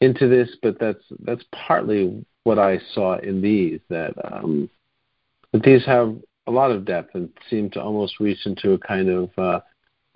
into 0.00 0.28
this, 0.28 0.48
but 0.62 0.78
that's 0.78 1.04
that's 1.20 1.44
partly 1.52 2.24
what 2.44 2.58
I 2.58 2.80
saw 2.94 3.18
in 3.18 3.42
these. 3.42 3.80
That 3.90 4.14
um, 4.24 4.70
that 5.52 5.62
these 5.62 5.84
have 5.84 6.16
a 6.46 6.50
lot 6.50 6.70
of 6.70 6.84
depth 6.84 7.14
and 7.14 7.28
seem 7.50 7.70
to 7.70 7.82
almost 7.82 8.20
reach 8.20 8.46
into 8.46 8.72
a 8.72 8.78
kind 8.78 9.08
of 9.08 9.30
uh, 9.36 9.60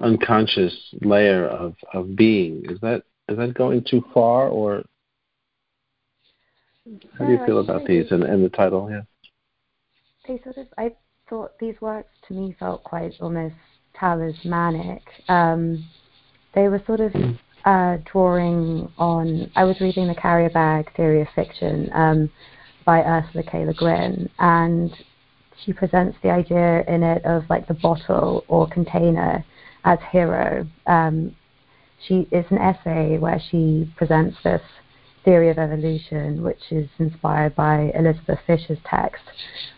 unconscious 0.00 0.74
layer 1.02 1.46
of, 1.46 1.74
of 1.92 2.16
being. 2.16 2.64
Is 2.68 2.78
that 2.80 3.02
is 3.28 3.36
that 3.36 3.54
going 3.54 3.84
too 3.88 4.04
far, 4.12 4.48
or 4.48 4.82
how 7.18 7.26
do 7.26 7.32
you 7.32 7.38
feel 7.46 7.60
about 7.60 7.86
these 7.86 8.10
and, 8.10 8.24
and 8.24 8.44
the 8.44 8.48
title? 8.48 8.88
Yeah, 8.90 9.02
they 10.26 10.42
sort 10.42 10.56
of. 10.56 10.66
I 10.76 10.92
thought 11.28 11.52
these 11.60 11.80
works 11.80 12.10
to 12.28 12.34
me 12.34 12.56
felt 12.58 12.82
quite 12.82 13.12
almost 13.20 13.54
talismanic. 13.94 15.02
Um, 15.28 15.86
they 16.54 16.68
were 16.68 16.82
sort 16.86 17.00
of 17.00 17.14
uh, 17.64 17.98
drawing 18.10 18.90
on. 18.98 19.50
I 19.54 19.64
was 19.64 19.80
reading 19.80 20.08
the 20.08 20.14
carrier 20.14 20.50
bag 20.50 20.94
theory 20.96 21.22
of 21.22 21.28
fiction. 21.34 21.90
Um, 21.92 22.30
by 22.84 23.02
Ursula 23.02 23.44
K. 23.44 23.64
Le 23.64 23.74
Guin, 23.74 24.28
and 24.38 24.92
she 25.64 25.72
presents 25.72 26.16
the 26.22 26.30
idea 26.30 26.82
in 26.88 27.02
it 27.02 27.24
of 27.24 27.44
like 27.48 27.68
the 27.68 27.74
bottle 27.74 28.44
or 28.48 28.68
container 28.68 29.44
as 29.84 29.98
hero. 30.10 30.66
Um, 30.86 31.34
she 32.06 32.26
it's 32.30 32.50
an 32.50 32.58
essay 32.58 33.18
where 33.18 33.40
she 33.50 33.92
presents 33.96 34.36
this 34.42 34.62
theory 35.24 35.50
of 35.50 35.58
evolution, 35.58 36.42
which 36.42 36.60
is 36.70 36.88
inspired 36.98 37.54
by 37.54 37.92
Elizabeth 37.94 38.38
Fisher's 38.46 38.78
text, 38.86 39.22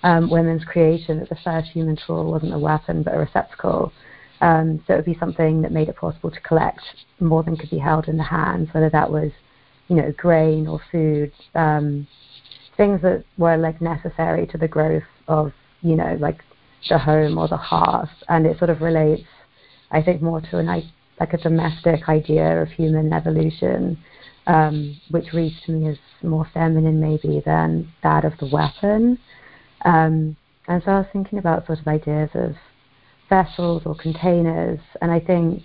um, 0.04 0.30
Women's 0.30 0.64
Creation, 0.64 1.18
that 1.18 1.28
the 1.28 1.38
first 1.42 1.68
human 1.70 1.98
tool 2.06 2.30
wasn't 2.30 2.54
a 2.54 2.58
weapon 2.58 3.02
but 3.02 3.14
a 3.14 3.18
receptacle. 3.18 3.92
Um, 4.40 4.82
so 4.86 4.94
it 4.94 4.96
would 4.96 5.04
be 5.04 5.16
something 5.18 5.62
that 5.62 5.72
made 5.72 5.88
it 5.88 5.96
possible 5.96 6.30
to 6.30 6.40
collect 6.40 6.80
more 7.20 7.42
than 7.42 7.56
could 7.56 7.70
be 7.70 7.78
held 7.78 8.08
in 8.08 8.16
the 8.16 8.24
hands, 8.24 8.68
whether 8.72 8.90
that 8.90 9.10
was, 9.10 9.30
you 9.88 9.96
know, 9.96 10.12
grain 10.16 10.66
or 10.66 10.80
food, 10.90 11.32
um, 11.54 12.06
things 12.76 13.00
that 13.02 13.24
were 13.38 13.56
like 13.56 13.80
necessary 13.80 14.46
to 14.48 14.58
the 14.58 14.66
growth 14.68 15.02
of, 15.28 15.52
you 15.80 15.94
know, 15.94 16.16
like 16.20 16.42
the 16.88 16.98
home 16.98 17.38
or 17.38 17.46
the 17.46 17.56
hearth. 17.56 18.10
And 18.28 18.46
it 18.46 18.58
sort 18.58 18.70
of 18.70 18.80
relates, 18.80 19.28
I 19.92 20.02
think, 20.02 20.22
more 20.22 20.40
to 20.40 20.58
an 20.58 20.66
like 21.20 21.34
a 21.34 21.38
domestic 21.38 22.08
idea 22.08 22.62
of 22.62 22.68
human 22.70 23.12
evolution 23.12 23.96
um, 24.46 25.00
which 25.10 25.32
reads 25.32 25.54
to 25.66 25.72
me 25.72 25.88
as 25.88 25.98
more 26.22 26.46
feminine 26.52 27.00
maybe 27.00 27.42
than 27.44 27.92
that 28.02 28.24
of 28.24 28.32
the 28.38 28.46
weapon. 28.46 29.18
Um, 29.84 30.36
and 30.68 30.82
so 30.84 30.92
I 30.92 30.98
was 30.98 31.06
thinking 31.12 31.38
about 31.38 31.66
sort 31.66 31.80
of 31.80 31.88
ideas 31.88 32.30
of 32.34 32.54
vessels 33.28 33.82
or 33.86 33.94
containers, 33.94 34.80
and 35.00 35.10
I 35.10 35.20
think 35.20 35.64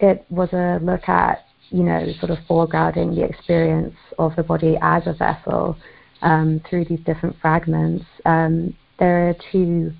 it 0.00 0.24
was 0.30 0.52
a 0.52 0.78
look 0.82 1.08
at, 1.08 1.46
you 1.70 1.82
know, 1.82 2.06
sort 2.20 2.30
of 2.30 2.38
foregrounding 2.48 3.14
the 3.14 3.24
experience 3.24 3.96
of 4.18 4.36
the 4.36 4.42
body 4.42 4.76
as 4.80 5.06
a 5.06 5.12
vessel 5.12 5.76
um, 6.22 6.60
through 6.68 6.84
these 6.86 7.00
different 7.00 7.36
fragments. 7.40 8.04
Um, 8.24 8.76
there 8.98 9.28
are 9.28 9.34
two 9.52 9.92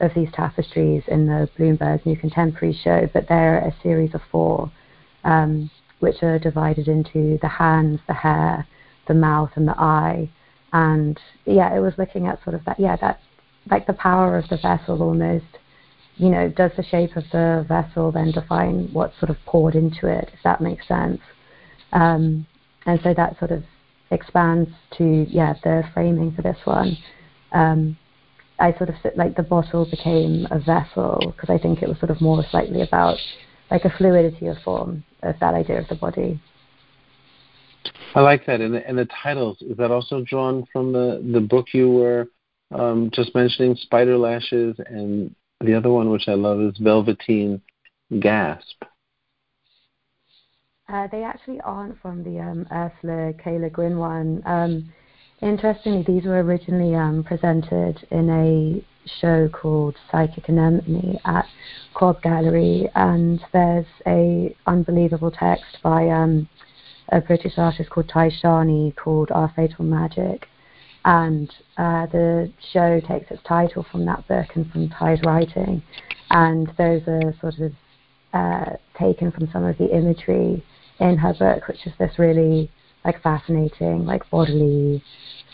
of 0.00 0.12
these 0.14 0.30
tapestries 0.32 1.02
in 1.08 1.26
the 1.26 1.48
Bloomberg 1.58 2.04
New 2.06 2.16
Contemporary 2.16 2.74
show, 2.74 3.08
but 3.12 3.28
they're 3.28 3.58
a 3.58 3.74
series 3.82 4.14
of 4.14 4.22
four. 4.30 4.70
Um, 5.24 5.70
which 6.00 6.22
are 6.22 6.38
divided 6.38 6.88
into 6.88 7.38
the 7.40 7.48
hands, 7.48 8.00
the 8.08 8.14
hair, 8.14 8.66
the 9.06 9.14
mouth, 9.14 9.50
and 9.54 9.68
the 9.68 9.78
eye. 9.78 10.28
And 10.72 11.18
yeah, 11.44 11.74
it 11.74 11.80
was 11.80 11.94
looking 11.98 12.26
at 12.26 12.42
sort 12.42 12.54
of 12.54 12.64
that, 12.64 12.80
yeah, 12.80 12.96
that 12.96 13.20
like 13.70 13.86
the 13.86 13.92
power 13.92 14.36
of 14.36 14.48
the 14.48 14.56
vessel 14.56 15.02
almost. 15.02 15.44
You 16.16 16.28
know, 16.28 16.48
does 16.50 16.72
the 16.76 16.82
shape 16.82 17.16
of 17.16 17.24
the 17.32 17.64
vessel 17.66 18.12
then 18.12 18.30
define 18.32 18.90
what's 18.92 19.18
sort 19.18 19.30
of 19.30 19.36
poured 19.46 19.74
into 19.74 20.06
it, 20.06 20.30
if 20.34 20.42
that 20.44 20.60
makes 20.60 20.86
sense? 20.86 21.20
Um, 21.92 22.46
and 22.84 23.00
so 23.02 23.14
that 23.14 23.38
sort 23.38 23.52
of 23.52 23.62
expands 24.10 24.70
to 24.98 25.26
yeah 25.28 25.54
the 25.62 25.84
framing 25.94 26.32
for 26.32 26.42
this 26.42 26.58
one. 26.64 26.96
Um, 27.52 27.96
I 28.60 28.76
sort 28.76 28.90
of 28.90 28.96
like 29.16 29.36
the 29.36 29.42
bottle 29.42 29.88
became 29.90 30.46
a 30.50 30.58
vessel 30.58 31.32
because 31.34 31.50
I 31.50 31.58
think 31.58 31.82
it 31.82 31.88
was 31.88 31.98
sort 31.98 32.10
of 32.10 32.20
more 32.20 32.44
slightly 32.50 32.82
about 32.82 33.16
like 33.70 33.84
a 33.84 33.90
fluidity 33.90 34.46
of 34.48 34.58
form 34.58 35.04
of 35.22 35.36
that 35.40 35.54
idea 35.54 35.80
of 35.80 35.88
the 35.88 35.94
body. 35.94 36.40
I 38.14 38.20
like 38.20 38.46
that. 38.46 38.60
And 38.60 38.74
the, 38.74 38.86
and 38.86 38.98
the 38.98 39.08
titles, 39.22 39.58
is 39.62 39.76
that 39.76 39.90
also 39.90 40.22
drawn 40.22 40.66
from 40.72 40.92
the, 40.92 41.24
the 41.32 41.40
book 41.40 41.68
you 41.72 41.90
were 41.90 42.26
um, 42.72 43.10
just 43.12 43.34
mentioning, 43.34 43.76
Spider 43.76 44.18
Lashes, 44.18 44.76
and 44.86 45.34
the 45.60 45.74
other 45.74 45.90
one, 45.90 46.10
which 46.10 46.28
I 46.28 46.34
love, 46.34 46.60
is 46.60 46.76
Velveteen 46.78 47.60
Gasp? 48.20 48.82
Uh, 50.88 51.06
they 51.12 51.22
actually 51.22 51.60
aren't 51.60 52.00
from 52.00 52.24
the 52.24 52.40
um, 52.40 52.66
Ursula 52.72 53.32
K. 53.42 53.58
Le 53.58 53.70
Guin 53.70 53.96
one. 53.96 54.42
Um, 54.44 54.92
interestingly, 55.42 56.02
these 56.02 56.24
were 56.24 56.42
originally 56.42 56.94
um, 56.94 57.24
presented 57.24 58.06
in 58.10 58.30
a 58.30 58.84
show 59.20 59.48
called 59.48 59.96
Psychic 60.10 60.48
Anemone 60.48 61.18
at 61.24 61.46
Cob 61.94 62.22
Gallery, 62.22 62.88
and 62.94 63.40
there's 63.52 63.86
a 64.06 64.54
unbelievable 64.66 65.30
text 65.30 65.78
by 65.82 66.08
um, 66.08 66.48
a 67.10 67.20
British 67.20 67.54
artist 67.56 67.90
called 67.90 68.08
Tai 68.08 68.30
Shani 68.30 68.94
called 68.96 69.30
Our 69.30 69.52
Fatal 69.56 69.84
Magic, 69.84 70.46
and 71.04 71.50
uh, 71.78 72.06
the 72.06 72.52
show 72.72 73.00
takes 73.00 73.30
its 73.30 73.42
title 73.44 73.84
from 73.90 74.04
that 74.06 74.26
book 74.28 74.48
and 74.54 74.70
from 74.70 74.90
Tai's 74.90 75.20
writing, 75.24 75.82
and 76.30 76.68
those 76.76 77.02
are 77.06 77.34
sort 77.40 77.58
of 77.58 77.72
uh, 78.32 78.76
taken 78.98 79.32
from 79.32 79.48
some 79.52 79.64
of 79.64 79.76
the 79.78 79.88
imagery 79.96 80.64
in 81.00 81.16
her 81.16 81.34
book, 81.34 81.66
which 81.66 81.86
is 81.86 81.92
this 81.98 82.18
really 82.18 82.70
like 83.04 83.22
fascinating, 83.22 84.04
like 84.04 84.28
bodily 84.30 85.02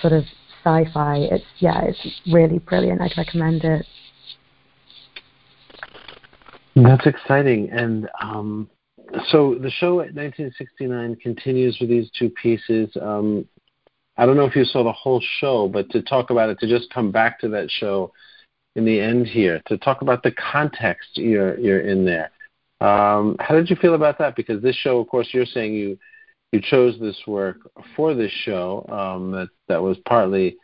sort 0.01 0.13
of 0.13 0.25
sci-fi. 0.65 1.19
It's 1.31 1.45
yeah, 1.59 1.83
it's 1.83 2.21
really 2.33 2.59
brilliant. 2.59 3.01
I'd 3.01 3.17
recommend 3.17 3.65
it. 3.65 3.87
That's 6.75 7.07
exciting, 7.07 7.71
and 7.71 8.09
um, 8.21 8.69
so 9.31 9.55
the 9.55 9.71
show 9.71 10.01
at 10.01 10.15
1969 10.15 11.17
continues 11.17 11.79
with 11.81 11.89
these 11.89 12.11
two 12.19 12.31
pieces. 12.31 12.91
Um, 13.01 13.47
I 14.19 14.27
don't 14.27 14.37
know 14.37 14.45
if 14.45 14.57
you 14.57 14.65
saw 14.65 14.83
the 14.83 14.93
whole 14.93 15.23
show, 15.41 15.69
but 15.69 15.91
to 15.91 16.03
talk 16.03 16.31
about 16.31 16.51
it, 16.51 16.59
to 16.61 16.69
just 16.69 16.93
come 16.93 17.11
back 17.11 17.39
to 17.41 17.49
that 17.51 17.71
show 17.71 18.13
in 18.75 18.85
the 18.85 19.01
end 19.01 19.27
here, 19.27 19.63
to 19.67 19.79
talk 19.79 20.03
about 20.03 20.23
the 20.23 20.33
context 20.33 21.09
you're 21.15 21.59
you're 21.59 21.81
in 21.81 22.05
there. 22.05 22.31
Um, 22.81 23.37
how 23.41 23.55
did 23.55 23.71
you 23.71 23.77
feel 23.77 23.95
about 23.95 24.19
that? 24.19 24.37
Because 24.37 24.63
this 24.63 24.77
show, 24.77 24.99
of 24.99 25.09
course, 25.09 25.29
you're 25.33 25.47
saying 25.47 25.73
you 25.75 25.99
you 26.57 26.63
chose 26.63 26.99
this 26.99 27.21
work 27.27 27.59
for 27.95 28.15
this 28.15 28.33
show. 28.45 28.87
Um, 28.89 29.31
that 29.33 29.49
that 29.69 29.83
was 29.83 29.99
partly 30.07 30.57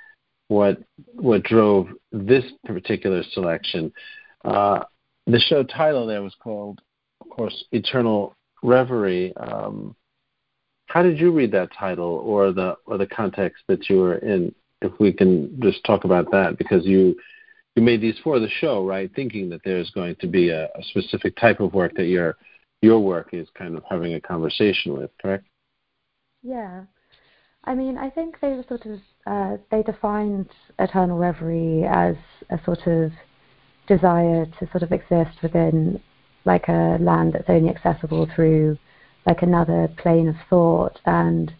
what 0.48 0.82
what 1.14 1.42
drove 1.42 1.88
this 2.10 2.44
particular 2.64 3.22
selection. 3.32 3.92
Uh, 4.44 4.80
the 5.26 5.38
show 5.38 5.62
title 5.62 6.06
there 6.06 6.22
was 6.22 6.34
called, 6.42 6.80
of 7.20 7.28
course, 7.28 7.64
Eternal 7.72 8.34
Reverie. 8.62 9.36
Um, 9.36 9.94
how 10.86 11.02
did 11.02 11.18
you 11.18 11.30
read 11.30 11.52
that 11.52 11.70
title, 11.78 12.22
or 12.24 12.52
the 12.52 12.76
or 12.86 12.96
the 12.96 13.06
context 13.06 13.62
that 13.68 13.90
you 13.90 13.98
were 13.98 14.16
in? 14.16 14.54
If 14.80 14.92
we 14.98 15.12
can 15.12 15.60
just 15.60 15.84
talk 15.84 16.04
about 16.04 16.30
that, 16.32 16.56
because 16.56 16.86
you 16.86 17.14
you 17.76 17.82
made 17.82 18.00
these 18.00 18.18
for 18.24 18.40
the 18.40 18.48
show, 18.48 18.84
right? 18.86 19.14
Thinking 19.14 19.50
that 19.50 19.60
there's 19.62 19.90
going 19.90 20.16
to 20.20 20.26
be 20.26 20.48
a, 20.48 20.64
a 20.64 20.82
specific 20.84 21.36
type 21.36 21.60
of 21.60 21.74
work 21.74 21.92
that 21.96 22.06
your 22.06 22.36
your 22.80 22.98
work 22.98 23.28
is 23.32 23.46
kind 23.54 23.76
of 23.76 23.84
having 23.88 24.14
a 24.14 24.20
conversation 24.20 24.94
with, 24.94 25.10
correct? 25.20 25.46
Yeah. 26.42 26.84
I 27.64 27.74
mean, 27.74 27.96
I 27.96 28.10
think 28.10 28.40
they 28.40 28.48
were 28.48 28.64
sort 28.68 28.86
of 28.86 28.98
uh, 29.26 29.56
they 29.70 29.82
defined 29.82 30.50
eternal 30.78 31.16
reverie 31.16 31.84
as 31.84 32.16
a 32.50 32.58
sort 32.64 32.86
of 32.88 33.12
desire 33.86 34.46
to 34.58 34.70
sort 34.70 34.82
of 34.82 34.90
exist 34.90 35.42
within 35.42 36.00
like 36.44 36.66
a 36.68 36.98
land 37.00 37.34
that's 37.34 37.48
only 37.48 37.68
accessible 37.70 38.28
through 38.34 38.76
like 39.26 39.42
another 39.42 39.88
plane 39.96 40.28
of 40.28 40.34
thought. 40.50 40.98
And 41.06 41.54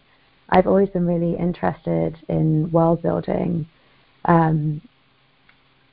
I've 0.49 0.67
always 0.67 0.89
been 0.89 1.07
really 1.07 1.37
interested 1.37 2.17
in 2.27 2.69
world 2.71 3.01
building. 3.01 3.67
Um, 4.25 4.81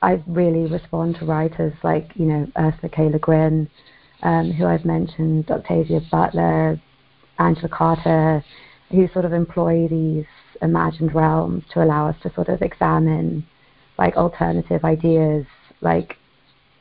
I 0.01 0.21
really 0.27 0.69
respond 0.69 1.15
to 1.19 1.25
writers 1.25 1.73
like 1.83 2.11
you 2.15 2.25
know 2.25 2.47
Ursula 2.57 2.89
K. 2.89 3.09
Le 3.09 3.19
Guin, 3.19 3.69
um, 4.23 4.51
who 4.51 4.65
I've 4.65 4.83
mentioned, 4.83 5.49
Octavia 5.49 6.01
Butler, 6.11 6.81
Angela 7.39 7.69
Carter 7.69 8.43
who 8.91 9.07
sort 9.13 9.25
of 9.25 9.33
employ 9.33 9.87
these 9.87 10.25
imagined 10.61 11.13
realms 11.15 11.63
to 11.73 11.83
allow 11.83 12.07
us 12.07 12.15
to 12.23 12.33
sort 12.33 12.49
of 12.49 12.61
examine 12.61 13.45
like 13.97 14.15
alternative 14.15 14.83
ideas, 14.83 15.45
like, 15.81 16.15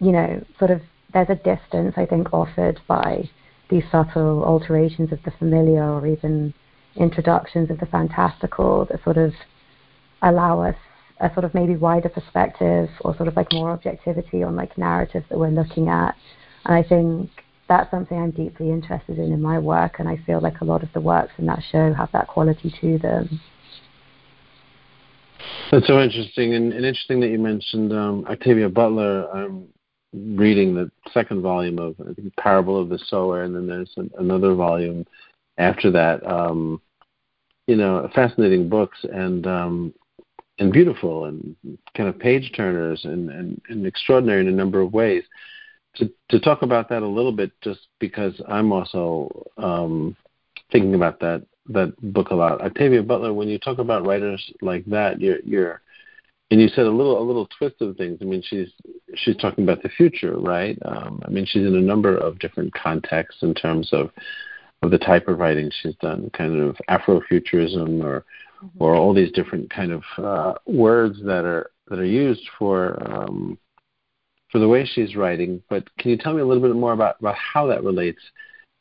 you 0.01 0.13
know, 0.13 0.45
sort 0.59 0.71
of 0.71 0.81
there's 1.13 1.29
a 1.31 1.35
distance 1.35 1.95
I 1.97 2.07
think 2.07 2.33
offered 2.33 2.81
by 2.87 3.29
these 3.69 3.85
subtle 3.91 4.45
alterations 4.45 5.13
of 5.13 5.23
the 5.25 5.31
familiar 5.33 5.85
or 5.85 6.07
even 6.07 6.55
introductions 6.97 7.71
of 7.71 7.79
the 7.79 7.87
fantastical 7.87 8.85
that 8.87 9.03
sort 9.05 9.17
of 9.17 9.33
allow 10.23 10.61
us 10.61 10.77
a 11.21 11.33
sort 11.35 11.45
of 11.45 11.55
maybe 11.55 11.77
wider 11.77 12.09
perspective 12.09 12.89
or 13.03 13.15
sort 13.17 13.29
of 13.29 13.37
like 13.37 13.53
more 13.53 13.71
objectivity 13.71 14.43
on 14.43 14.57
like 14.57 14.77
narratives 14.79 15.27
that 15.29 15.39
we're 15.39 15.49
looking 15.49 15.89
at. 15.89 16.15
And 16.65 16.75
I 16.75 16.83
think 16.83 17.31
that's 17.71 17.91
something 17.93 18.19
I'm 18.19 18.33
deeply 18.33 18.71
interested 18.71 19.17
in 19.17 19.33
in 19.33 19.41
my 19.41 19.59
work, 19.61 20.01
and 20.01 20.09
I 20.09 20.17
feel 20.27 20.41
like 20.41 20.61
a 20.61 20.65
lot 20.65 20.83
of 20.83 20.93
the 20.93 21.01
works 21.01 21.33
in 21.39 21.47
that 21.47 21.63
show 21.71 21.95
have 21.95 22.11
that 22.13 22.27
quality 22.27 22.75
to 22.81 22.99
them. 22.99 23.41
That's 25.71 25.87
so 25.87 26.01
interesting, 26.01 26.55
and, 26.55 26.73
and 26.73 26.85
interesting 26.85 27.21
that 27.21 27.29
you 27.29 27.39
mentioned 27.39 27.93
um, 27.93 28.27
Octavia 28.29 28.69
Butler. 28.69 29.31
I'm 29.33 29.69
reading 30.13 30.75
the 30.75 30.91
second 31.15 31.43
volume 31.43 31.79
of 31.79 31.95
think, 32.17 32.35
Parable 32.37 32.79
of 32.79 32.89
the 32.89 32.99
Sower, 33.07 33.45
and 33.45 33.55
then 33.55 33.69
there's 33.69 33.93
an, 33.97 34.11
another 34.19 34.55
volume 34.55 35.07
after 35.57 35.93
that. 35.93 36.27
Um, 36.27 36.83
you 37.69 37.77
know, 37.77 38.11
fascinating 38.17 38.69
books 38.69 38.99
and 39.13 39.47
um, 39.47 39.95
and 40.59 40.73
beautiful 40.73 41.27
and 41.27 41.55
kind 41.97 42.09
of 42.09 42.19
page 42.19 42.53
turners 42.57 43.01
and, 43.05 43.31
and, 43.31 43.63
and 43.69 43.87
extraordinary 43.87 44.41
in 44.41 44.49
a 44.49 44.51
number 44.51 44.81
of 44.81 44.93
ways 44.93 45.23
to, 45.97 46.11
to 46.29 46.41
talk 46.41 46.63
about 46.63 46.89
that 46.89 47.03
a 47.03 47.09
little 47.09 47.33
bit, 47.33 47.53
just 47.63 47.81
because 47.99 48.41
I'm 48.49 48.73
also 48.73 49.47
um, 49.57 50.17
thinking 50.71 50.95
about 50.95 51.21
that 51.21 51.45
that 51.69 51.95
book 52.13 52.31
a 52.31 52.35
lot. 52.35 52.61
Octavia 52.61 53.03
Butler, 53.03 53.33
when 53.33 53.49
you 53.49 53.59
talk 53.59 53.79
about 53.79 54.07
writers 54.07 54.53
like 54.61 54.85
that, 54.87 55.21
you're 55.21 55.41
you're 55.45 55.83
and 56.51 56.61
you 56.61 56.69
said 56.69 56.87
a 56.87 56.91
little 56.91 57.21
a 57.21 57.25
little 57.25 57.49
twist 57.59 57.81
of 57.81 57.97
things. 57.97 58.19
I 58.21 58.25
mean, 58.25 58.43
she's 58.45 58.69
she's 59.15 59.37
talking 59.37 59.65
about 59.65 59.83
the 59.83 59.89
future, 59.89 60.37
right? 60.37 60.79
Um, 60.85 61.23
I 61.25 61.31
mean, 61.31 61.47
she's 61.47 61.67
in 61.67 61.77
a 61.77 61.81
number 61.81 62.17
of 62.17 62.39
different 62.39 62.73
contexts 62.75 63.43
in 63.43 63.55
terms 63.55 63.91
of 63.93 64.11
of 64.83 64.91
the 64.91 64.99
type 64.99 65.29
of 65.29 65.39
writing 65.39 65.71
she's 65.83 65.95
done, 65.97 66.31
kind 66.31 66.59
of 66.61 66.77
Afrofuturism 66.89 68.03
or 68.03 68.25
mm-hmm. 68.63 68.83
or 68.83 68.95
all 68.95 69.15
these 69.15 69.33
different 69.33 69.71
kind 69.71 69.93
of 69.93 70.03
uh, 70.19 70.55
words 70.67 71.19
that 71.25 71.45
are 71.45 71.71
that 71.89 71.99
are 71.99 72.05
used 72.05 72.49
for 72.59 73.01
um, 73.13 73.59
for 74.51 74.59
the 74.59 74.69
way 74.69 74.85
she's 74.85 75.17
writing. 75.17 75.63
But 75.69 75.85
can 75.99 76.11
you 76.11 76.17
tell 76.17 76.35
me 76.35 76.41
a 76.41 76.47
little 76.47 76.63
bit 76.63 76.77
more 76.77 76.93
about, 76.93 77.17
about 77.21 77.37
how 77.37 77.67
that 77.69 77.85
relates 77.85 78.21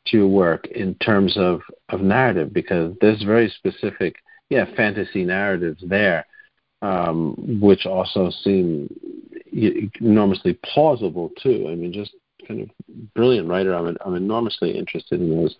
to 0.06 0.16
your 0.16 0.28
work 0.28 0.66
in 0.68 0.94
terms 0.96 1.36
of, 1.36 1.60
of 1.88 2.00
narrative? 2.00 2.52
Because 2.52 2.94
there's 3.00 3.22
very 3.22 3.48
specific, 3.50 4.16
yeah, 4.48 4.64
fantasy 4.76 5.24
narratives 5.24 5.82
there, 5.86 6.26
um, 6.82 7.34
which 7.60 7.86
also 7.86 8.30
seem 8.42 8.88
enormously 9.52 10.58
plausible 10.64 11.30
too. 11.42 11.66
I 11.70 11.74
mean, 11.74 11.92
just 11.92 12.14
kind 12.46 12.62
of 12.62 12.70
brilliant 13.14 13.48
writer. 13.48 13.74
I'm 13.74 13.96
I'm 14.04 14.14
enormously 14.14 14.76
interested 14.76 15.20
in 15.20 15.30
those 15.30 15.56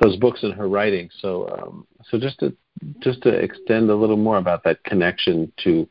those 0.00 0.16
books 0.16 0.42
and 0.42 0.54
her 0.54 0.68
writing. 0.68 1.08
So 1.20 1.48
um, 1.48 1.86
so 2.10 2.18
just 2.18 2.38
to 2.40 2.54
just 3.00 3.22
to 3.22 3.30
extend 3.30 3.90
a 3.90 3.94
little 3.94 4.16
more 4.16 4.38
about 4.38 4.64
that 4.64 4.82
connection 4.84 5.52
to 5.64 5.88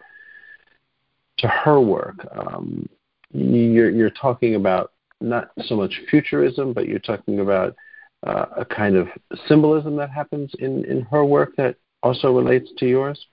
to 1.40 1.48
her 1.48 1.80
work. 1.80 2.16
Um, 2.32 2.88
you're, 3.34 3.90
you're 3.90 4.10
talking 4.10 4.56
about 4.56 4.92
not 5.20 5.52
so 5.66 5.76
much 5.76 5.94
futurism, 6.10 6.74
but 6.74 6.88
you're 6.88 7.00
talking 7.00 7.40
about 7.40 7.76
uh, 8.26 8.46
a 8.58 8.66
kind 8.66 8.96
of 8.96 9.08
symbolism 9.48 9.96
that 9.98 10.10
happens 10.10 10.52
in, 10.60 10.86
in 10.86 11.02
her 11.04 11.26
work 11.26 11.56
that 11.58 11.76
also 12.04 12.32
relates 12.32 12.70
to 12.78 12.88
yours? 12.88 13.26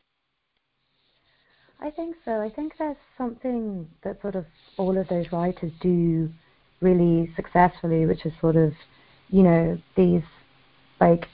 I 1.81 1.91
think 1.91 2.17
so. 2.25 2.41
I 2.41 2.51
think 2.51 2.73
there's 2.79 2.97
something 3.17 3.89
that 4.03 4.21
sort 4.21 4.35
of 4.35 4.47
all 4.77 4.99
of 4.99 5.07
those 5.09 5.27
writers 5.33 5.71
do 5.81 6.29
really 6.81 7.33
successfully, 7.37 8.05
which 8.07 8.27
is 8.27 8.33
sort 8.41 8.57
of, 8.57 8.73
you 9.31 9.43
know, 9.43 9.79
these 9.97 10.23
like 11.01 11.27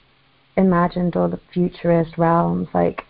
imagined 0.55 1.15
or 1.15 1.27
the 1.27 1.39
futurist 1.51 2.17
realms, 2.17 2.67
like 2.73 3.03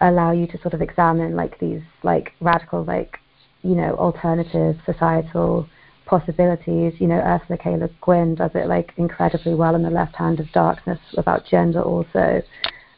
allow 0.00 0.30
you 0.30 0.46
to 0.46 0.60
sort 0.60 0.74
of 0.74 0.82
examine 0.82 1.34
like 1.34 1.58
these 1.58 1.82
like 2.02 2.32
radical 2.40 2.84
like 2.84 3.18
you 3.66 3.74
know 3.74 3.94
alternative 3.96 4.76
societal 4.84 5.68
possibilities. 6.06 6.94
You 6.98 7.08
know, 7.08 7.18
Ursula 7.18 7.58
K. 7.58 7.76
Le 7.76 7.88
Guin 8.04 8.34
does 8.36 8.52
it 8.54 8.68
like 8.68 8.92
incredibly 8.96 9.54
well 9.54 9.74
in 9.74 9.82
The 9.82 9.90
Left 9.90 10.14
Hand 10.16 10.40
of 10.40 10.50
Darkness 10.52 11.00
about 11.16 11.46
gender 11.46 11.82
also. 11.82 12.42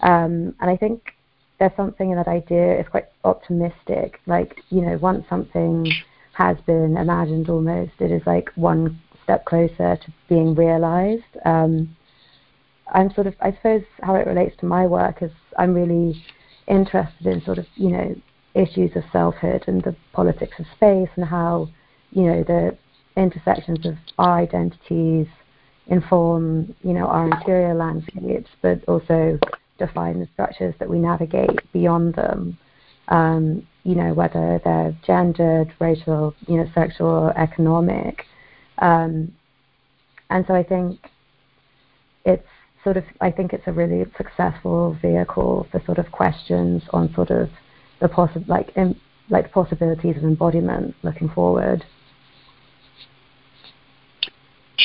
Um, 0.01 0.55
and 0.61 0.71
I 0.71 0.77
think 0.77 1.15
there's 1.59 1.77
something 1.77 2.11
in 2.11 2.17
that 2.17 2.29
idea. 2.29 2.79
It's 2.79 2.89
quite 2.89 3.09
optimistic. 3.25 4.21
Like 4.27 4.63
you 4.69 4.83
know, 4.83 4.99
once 4.99 5.25
something 5.29 5.87
has 6.33 6.57
been 6.67 6.97
imagined, 6.97 7.49
almost 7.49 7.93
it 7.99 8.11
is 8.11 8.23
like 8.27 8.51
one 8.55 9.01
step 9.25 9.45
closer 9.45 9.97
to 9.97 10.13
being 10.29 10.55
realized. 10.55 11.25
Um, 11.45 11.97
I'm 12.93 13.13
sort 13.13 13.27
of, 13.27 13.35
I 13.41 13.53
suppose, 13.53 13.83
how 14.03 14.15
it 14.15 14.27
relates 14.27 14.57
to 14.61 14.67
my 14.67 14.87
work 14.87 15.23
is 15.23 15.31
I'm 15.59 15.75
really 15.75 16.23
interested 16.67 17.27
in 17.27 17.43
sort 17.45 17.59
of, 17.59 17.67
you 17.75 17.91
know, 17.91 18.15
issues 18.55 18.91
of 18.97 19.05
selfhood 19.13 19.65
and 19.67 19.83
the 19.83 19.95
politics 20.13 20.59
of 20.59 20.67
space 20.75 21.09
and 21.17 21.25
how, 21.25 21.69
you 22.11 22.23
know, 22.23 22.43
the 22.43 22.77
intersections 23.17 23.85
of 23.87 23.95
our 24.19 24.39
identities 24.39 25.27
inform, 25.87 26.75
you 26.83 26.93
know, 26.93 27.07
our 27.07 27.27
interior 27.27 27.75
landscapes, 27.75 28.51
but 28.63 28.83
also 28.89 29.39
define 29.79 30.21
the 30.21 30.29
structures 30.33 30.75
that 30.79 30.89
we 30.89 30.99
navigate 30.99 31.61
beyond 31.73 32.15
them. 32.15 32.59
Um, 33.09 33.67
you 33.85 33.95
know, 33.95 34.13
whether 34.13 34.61
they're 34.65 34.95
gendered, 35.07 35.73
racial, 35.81 36.35
you 36.47 36.59
know, 36.59 36.71
sexual, 36.75 37.09
or 37.09 37.39
economic. 37.39 38.27
Um, 38.79 39.33
and 40.29 40.45
so 40.47 40.55
I 40.55 40.63
think 40.63 41.01
it's 42.27 42.47
sort 42.85 42.99
of 42.99 43.05
I 43.21 43.31
think 43.31 43.53
it's 43.53 43.67
a 43.67 43.73
really 43.73 44.05
successful 44.17 44.97
vehicle 45.01 45.67
for 45.71 45.83
sort 45.87 45.99
of 45.99 46.13
questions 46.13 46.83
on 46.93 47.13
sort 47.15 47.31
of 47.31 47.49
the 48.01 48.09
possi- 48.09 48.47
like 48.49 48.71
in, 48.77 48.99
like 49.31 49.53
possibilities 49.53 50.17
of 50.17 50.25
embodiment 50.25 50.95
looking 51.03 51.29
forward. 51.29 51.85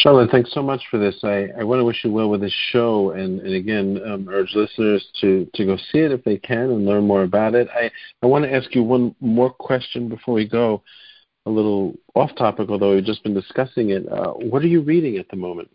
Charlotte, 0.03 0.31
thanks 0.31 0.51
so 0.53 0.61
much 0.61 0.81
for 0.91 0.97
this. 0.97 1.15
I, 1.23 1.47
I 1.57 1.63
want 1.63 1.79
to 1.79 1.85
wish 1.85 2.03
you 2.03 2.11
well 2.11 2.29
with 2.29 2.41
this 2.41 2.53
show, 2.71 3.11
and, 3.11 3.39
and 3.39 3.53
again, 3.53 4.01
um, 4.05 4.27
urge 4.27 4.53
listeners 4.53 5.05
to, 5.21 5.47
to 5.53 5.65
go 5.65 5.77
see 5.77 5.99
it 5.99 6.11
if 6.11 6.23
they 6.25 6.37
can 6.37 6.71
and 6.71 6.85
learn 6.85 7.05
more 7.05 7.23
about 7.23 7.55
it. 7.55 7.69
I, 7.73 7.89
I 8.21 8.25
want 8.25 8.43
to 8.43 8.53
ask 8.53 8.73
you 8.75 8.83
one 8.83 9.15
more 9.21 9.49
question 9.49 10.09
before 10.09 10.33
we 10.33 10.45
go, 10.45 10.83
a 11.45 11.49
little 11.49 11.93
off 12.15 12.31
topic, 12.35 12.69
although 12.69 12.95
we've 12.95 13.05
just 13.05 13.23
been 13.23 13.33
discussing 13.33 13.91
it. 13.91 14.11
Uh, 14.11 14.31
what 14.31 14.61
are 14.61 14.67
you 14.67 14.81
reading 14.81 15.17
at 15.17 15.29
the 15.29 15.37
moment? 15.37 15.69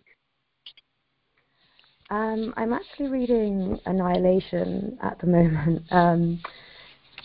Um, 2.10 2.52
I'm 2.56 2.72
actually 2.72 3.08
reading 3.08 3.78
Annihilation 3.86 4.98
at 5.02 5.18
the 5.20 5.26
moment. 5.28 5.82
Um, 5.90 6.40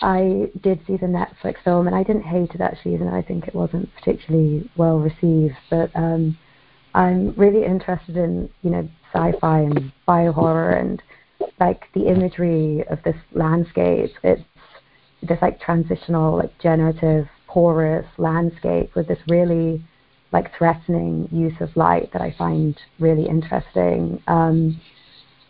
I 0.02 0.50
did 0.62 0.80
see 0.86 0.98
the 0.98 1.08
Netflix 1.08 1.56
film, 1.64 1.88
and 1.88 1.96
I 1.96 2.04
didn't 2.04 2.24
hate 2.24 2.52
it 2.54 2.62
actually, 2.62 2.96
even 2.96 3.08
though 3.08 3.18
I 3.18 3.22
think 3.22 3.48
it 3.48 3.56
wasn't 3.56 3.94
particularly 3.96 4.70
well 4.76 5.00
received. 5.00 5.56
But 5.70 5.92
um, 5.96 6.38
I'm 6.94 7.34
really 7.36 7.66
interested 7.66 8.18
in 8.18 8.50
you 8.62 8.70
know 8.70 8.90
sci-fi 9.14 9.60
and 9.60 9.92
biohorror 10.08 10.80
and 10.80 11.02
like 11.60 11.84
the 11.94 12.08
imagery 12.08 12.84
of 12.90 13.02
this 13.04 13.16
landscape. 13.34 14.12
It's 14.24 14.42
this 15.22 15.42
like 15.42 15.60
transitional, 15.60 16.38
like 16.38 16.58
generative, 16.60 17.28
porous 17.48 18.08
landscape 18.18 18.94
with 18.96 19.08
this 19.08 19.20
really 19.28 19.84
like 20.32 20.56
threatening 20.58 21.30
use 21.32 21.54
of 21.62 21.76
light 21.78 22.12
that 22.12 22.22
I 22.22 22.36
find 22.38 22.76
really 23.00 23.28
interesting. 23.28 24.22
Um, 24.28 24.82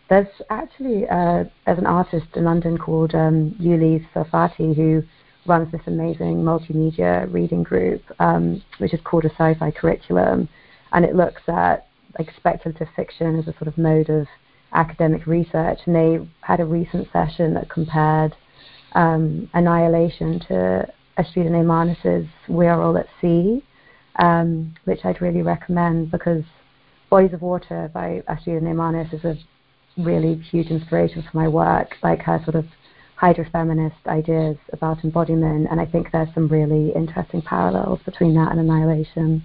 there's 0.08 0.28
actually 0.50 1.06
uh, 1.08 1.44
there's 1.64 1.78
an 1.78 1.86
artist 1.86 2.26
in 2.34 2.44
London 2.44 2.76
called 2.78 3.14
um, 3.14 3.56
Yuli 3.60 4.06
Sarfati 4.14 4.74
who 4.74 5.02
runs 5.46 5.70
this 5.72 5.80
amazing 5.86 6.36
multimedia 6.36 7.30
reading 7.32 7.62
group, 7.62 8.02
um, 8.18 8.62
which 8.78 8.94
is 8.94 9.00
called 9.04 9.24
a 9.24 9.30
sci-fi 9.30 9.70
curriculum, 9.70 10.48
and 10.92 11.04
it 11.04 11.14
looks 11.14 11.42
at 11.48 11.86
like 12.18 12.28
speculative 12.36 12.88
fiction 12.94 13.38
as 13.38 13.48
a 13.48 13.52
sort 13.52 13.68
of 13.68 13.76
mode 13.76 14.08
of 14.08 14.26
academic 14.72 15.26
research. 15.26 15.78
And 15.86 15.94
they 15.94 16.28
had 16.40 16.60
a 16.60 16.64
recent 16.64 17.08
session 17.12 17.54
that 17.54 17.70
compared 17.70 18.36
um, 18.94 19.50
Annihilation 19.54 20.40
to 20.48 20.86
Astrida 21.16 21.50
Neimanis's 21.50 22.28
We 22.48 22.66
Are 22.66 22.82
All 22.82 22.96
at 22.98 23.06
Sea, 23.20 23.62
um, 24.16 24.74
which 24.84 25.04
I'd 25.04 25.20
really 25.20 25.42
recommend 25.42 26.10
because 26.10 26.44
Bodies 27.10 27.32
of 27.32 27.42
Water 27.42 27.90
by 27.92 28.22
Astrida 28.28 28.60
Neimanis 28.60 29.12
is 29.12 29.24
a 29.24 29.36
really 29.96 30.36
huge 30.36 30.68
inspiration 30.68 31.22
for 31.22 31.36
my 31.36 31.48
work, 31.48 31.96
like 32.02 32.20
her 32.22 32.40
sort 32.44 32.56
of 32.56 32.66
hydrofeminist 33.20 34.06
ideas 34.06 34.56
about 34.72 35.04
embodiment, 35.04 35.68
and 35.70 35.80
I 35.80 35.86
think 35.86 36.10
there's 36.12 36.32
some 36.34 36.48
really 36.48 36.92
interesting 36.94 37.42
parallels 37.42 38.00
between 38.04 38.34
that 38.34 38.50
and 38.50 38.60
annihilation. 38.60 39.44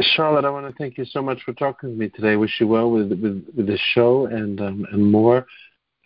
Charlotte, 0.00 0.44
I 0.44 0.50
want 0.50 0.66
to 0.66 0.74
thank 0.78 0.96
you 0.96 1.04
so 1.04 1.22
much 1.22 1.42
for 1.42 1.52
talking 1.52 1.90
to 1.90 1.96
me 1.96 2.08
today. 2.08 2.36
Wish 2.36 2.60
you 2.60 2.68
well 2.68 2.90
with 2.90 3.10
with, 3.10 3.44
with 3.56 3.66
this 3.66 3.80
show 3.80 4.26
and 4.26 4.60
um, 4.60 4.86
and 4.92 5.10
more. 5.10 5.46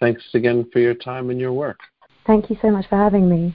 Thanks 0.01 0.23
again 0.35 0.69
for 0.73 0.79
your 0.79 0.95
time 0.95 1.31
and 1.31 1.39
your 1.39 1.53
work. 1.53 1.79
Thank 2.27 2.51
you 2.51 2.57
so 2.63 2.71
much 2.71 2.89
for 2.89 2.97
having 2.97 3.29
me. 3.29 3.55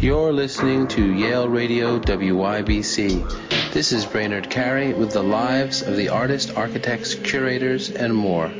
You're 0.00 0.32
listening 0.32 0.86
to 0.88 1.14
Yale 1.14 1.48
Radio 1.48 1.98
WYBC. 1.98 3.72
This 3.72 3.92
is 3.92 4.04
Brainard 4.04 4.50
Carey 4.50 4.92
with 4.92 5.12
the 5.12 5.22
lives 5.22 5.82
of 5.82 5.96
the 5.96 6.08
artists, 6.08 6.50
architects, 6.52 7.14
curators, 7.14 7.90
and 7.90 8.14
more. 8.14 8.52